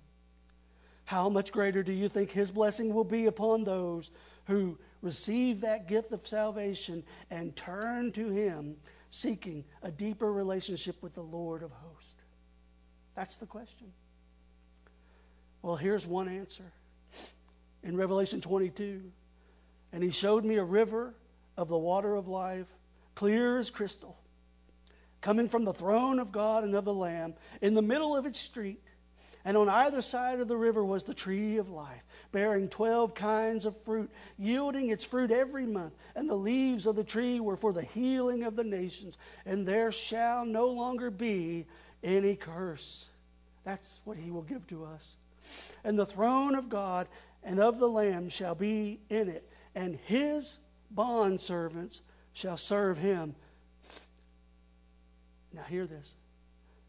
How 1.04 1.28
much 1.28 1.50
greater 1.50 1.82
do 1.82 1.92
you 1.92 2.08
think 2.08 2.30
his 2.30 2.50
blessing 2.50 2.94
will 2.94 3.04
be 3.04 3.26
upon 3.26 3.64
those 3.64 4.10
who 4.44 4.78
receive 5.02 5.62
that 5.62 5.88
gift 5.88 6.12
of 6.12 6.26
salvation 6.26 7.02
and 7.30 7.56
turn 7.56 8.12
to 8.12 8.28
him, 8.28 8.76
seeking 9.08 9.64
a 9.82 9.90
deeper 9.90 10.30
relationship 10.30 11.02
with 11.02 11.14
the 11.14 11.22
Lord 11.22 11.62
of 11.62 11.72
hosts? 11.72 12.14
That's 13.14 13.38
the 13.38 13.46
question. 13.46 13.92
Well, 15.62 15.76
here's 15.76 16.06
one 16.06 16.28
answer. 16.28 16.70
In 17.82 17.96
Revelation 17.96 18.40
22, 18.40 19.10
and 19.92 20.02
he 20.02 20.10
showed 20.10 20.44
me 20.44 20.56
a 20.56 20.64
river 20.64 21.14
of 21.56 21.68
the 21.68 21.78
water 21.78 22.14
of 22.14 22.28
life, 22.28 22.68
clear 23.14 23.58
as 23.58 23.70
crystal, 23.70 24.16
coming 25.20 25.48
from 25.48 25.64
the 25.64 25.74
throne 25.74 26.18
of 26.18 26.32
God 26.32 26.64
and 26.64 26.74
of 26.74 26.84
the 26.84 26.94
Lamb. 26.94 27.34
In 27.60 27.74
the 27.74 27.82
middle 27.82 28.16
of 28.16 28.26
its 28.26 28.40
street, 28.40 28.82
and 29.44 29.56
on 29.56 29.68
either 29.68 30.02
side 30.02 30.40
of 30.40 30.48
the 30.48 30.56
river 30.56 30.84
was 30.84 31.04
the 31.04 31.14
tree 31.14 31.56
of 31.56 31.70
life, 31.70 32.02
bearing 32.30 32.68
twelve 32.68 33.14
kinds 33.14 33.64
of 33.64 33.76
fruit, 33.84 34.10
yielding 34.38 34.90
its 34.90 35.02
fruit 35.02 35.30
every 35.30 35.66
month. 35.66 35.94
And 36.14 36.28
the 36.28 36.34
leaves 36.34 36.86
of 36.86 36.94
the 36.94 37.04
tree 37.04 37.40
were 37.40 37.56
for 37.56 37.72
the 37.72 37.82
healing 37.82 38.44
of 38.44 38.54
the 38.54 38.64
nations. 38.64 39.16
And 39.46 39.66
there 39.66 39.92
shall 39.92 40.44
no 40.44 40.66
longer 40.66 41.10
be 41.10 41.66
any 42.04 42.36
curse. 42.36 43.08
That's 43.64 44.02
what 44.04 44.18
he 44.18 44.30
will 44.30 44.42
give 44.42 44.66
to 44.68 44.84
us. 44.84 45.16
And 45.84 45.98
the 45.98 46.06
throne 46.06 46.54
of 46.54 46.68
God 46.68 47.08
and 47.42 47.60
of 47.60 47.78
the 47.78 47.88
Lamb 47.88 48.28
shall 48.28 48.54
be 48.54 49.00
in 49.08 49.30
it, 49.30 49.49
and 49.74 49.96
his 50.06 50.58
bondservants 50.94 52.00
shall 52.32 52.56
serve 52.56 52.98
him. 52.98 53.34
Now, 55.52 55.62
hear 55.62 55.86
this. 55.86 56.14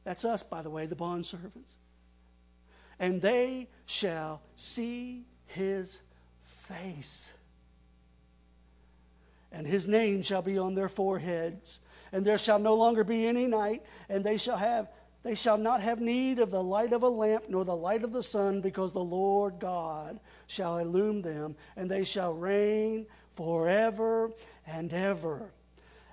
That's 0.03 0.25
us, 0.25 0.43
by 0.43 0.61
the 0.61 0.69
way, 0.69 0.85
the 0.85 0.95
bondservants. 0.95 1.75
And 2.99 3.21
they 3.21 3.67
shall 3.85 4.41
see 4.55 5.25
his 5.47 5.99
face. 6.43 7.31
And 9.51 9.65
his 9.67 9.87
name 9.87 10.21
shall 10.21 10.41
be 10.41 10.57
on 10.57 10.75
their 10.75 10.89
foreheads. 10.89 11.79
And 12.11 12.25
there 12.25 12.37
shall 12.37 12.59
no 12.59 12.75
longer 12.75 13.03
be 13.03 13.25
any 13.25 13.47
night, 13.47 13.83
and 14.09 14.23
they 14.23 14.37
shall 14.37 14.57
have 14.57 14.89
they 15.23 15.35
shall 15.35 15.57
not 15.57 15.81
have 15.81 16.01
need 16.01 16.39
of 16.39 16.49
the 16.49 16.63
light 16.63 16.93
of 16.93 17.03
a 17.03 17.09
lamp 17.09 17.45
nor 17.47 17.63
the 17.63 17.75
light 17.75 18.03
of 18.03 18.11
the 18.11 18.23
sun, 18.23 18.61
because 18.61 18.93
the 18.93 19.03
Lord 19.03 19.59
God 19.59 20.19
shall 20.47 20.79
illume 20.79 21.21
them, 21.21 21.55
and 21.75 21.89
they 21.89 22.03
shall 22.03 22.33
reign 22.33 23.05
forever 23.35 24.31
and 24.65 24.91
ever. 24.91 25.51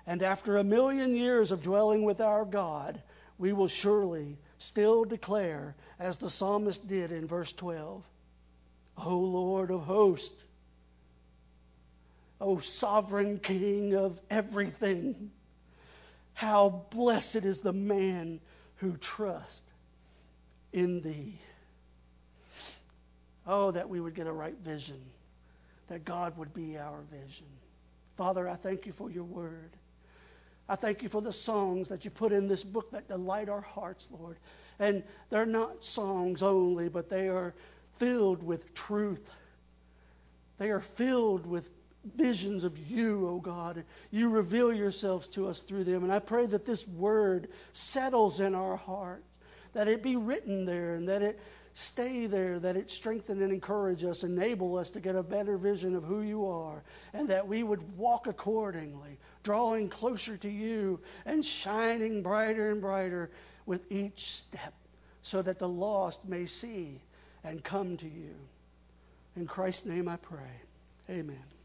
And 0.07 0.23
after 0.23 0.57
a 0.57 0.64
million 0.64 1.14
years 1.14 1.53
of 1.53 1.62
dwelling 1.62 2.05
with 2.05 2.21
our 2.21 2.44
God, 2.44 3.01
we 3.38 3.53
will 3.53 3.68
surely 3.68 4.37
still 4.59 5.05
declare, 5.05 5.75
as 5.99 6.18
the 6.18 6.31
psalmist 6.31 6.87
did 6.87 7.12
in 7.12 7.27
verse 7.27 7.53
12, 7.53 8.03
O 9.05 9.18
Lord 9.18 9.71
of 9.71 9.83
hosts, 9.83 10.42
O 12.40 12.59
sovereign 12.59 13.38
King 13.38 13.94
of 13.94 14.21
everything, 14.31 15.31
how 16.35 16.85
blessed 16.90 17.44
is 17.44 17.61
the 17.61 17.73
man 17.73 18.40
who 18.78 18.96
trust 18.96 19.64
in 20.72 21.00
thee. 21.02 21.38
Oh, 23.46 23.70
that 23.70 23.88
we 23.88 24.00
would 24.00 24.14
get 24.14 24.26
a 24.26 24.33
right 24.33 24.56
vision, 24.62 25.00
that 25.88 26.04
God 26.04 26.37
would 26.37 26.52
be 26.52 26.76
our 26.76 27.00
vision. 27.10 27.46
Father, 28.16 28.48
I 28.48 28.56
thank 28.56 28.87
you 28.87 28.92
for 28.92 29.10
your 29.10 29.24
word. 29.24 29.70
I 30.68 30.76
thank 30.76 31.02
you 31.02 31.08
for 31.08 31.22
the 31.22 31.33
songs 31.33 31.88
that 31.88 32.04
you 32.04 32.10
put 32.10 32.33
in 32.33 32.46
this 32.46 32.62
book 32.62 32.90
that 32.90 33.08
delight 33.08 33.48
our 33.48 33.62
hearts, 33.62 34.08
Lord. 34.10 34.37
And 34.79 35.02
they're 35.31 35.46
not 35.46 35.83
songs 35.83 36.42
only, 36.42 36.88
but 36.88 37.08
they 37.08 37.29
are 37.29 37.54
filled 37.94 38.42
with 38.42 38.74
truth. 38.74 39.31
They 40.58 40.70
are 40.70 40.81
filled 40.81 41.46
with 41.46 41.70
visions 42.17 42.65
of 42.65 42.79
you, 42.90 43.27
O 43.27 43.31
oh 43.31 43.40
God. 43.40 43.85
You 44.11 44.31
reveal 44.31 44.73
yourselves 44.73 45.29
to 45.29 45.48
us 45.48 45.63
through 45.63 45.85
them. 45.85 46.04
And 46.04 46.13
I 46.13 46.19
pray 46.19 46.46
that 46.46 46.67
this 46.67 46.87
word 46.87 47.48
settles 47.73 48.40
in 48.40 48.54
our 48.54 48.77
hearts, 48.77 49.38
that 49.73 49.88
it 49.88 50.02
be 50.02 50.17
written 50.17 50.65
there, 50.65 50.94
and 50.94 51.09
that 51.09 51.23
it 51.23 51.40
stay 51.73 52.27
there, 52.27 52.59
that 52.59 52.77
it 52.77 52.90
strengthen 52.90 53.40
and 53.40 53.52
encourage 53.52 54.02
us, 54.02 54.25
enable 54.25 54.77
us 54.77 54.90
to 54.90 55.00
get 55.00 55.15
a 55.15 55.23
better 55.23 55.56
vision 55.56 55.94
of 55.94 56.02
who 56.02 56.23
you 56.23 56.46
are, 56.46 56.83
and 57.13 57.29
that 57.29 57.46
we 57.46 57.63
would 57.63 57.96
walk 57.96 58.27
accordingly, 58.27 59.19
drawing 59.42 59.88
closer 59.88 60.37
to 60.37 60.48
you 60.48 60.98
and 61.25 61.44
shining 61.44 62.23
brighter 62.23 62.71
and 62.71 62.81
brighter 62.81 63.31
with 63.65 63.92
each 63.92 64.27
step, 64.27 64.75
so 65.23 65.40
that 65.40 65.59
the 65.59 65.69
lost 65.69 66.29
may 66.29 66.46
see 66.46 67.00
and 67.44 67.63
come 67.63 67.96
to 67.96 68.09
you. 68.09 68.35
In 69.37 69.46
Christ's 69.46 69.87
name 69.87 70.09
I 70.09 70.17
pray. 70.17 70.63
Amen. 71.09 71.58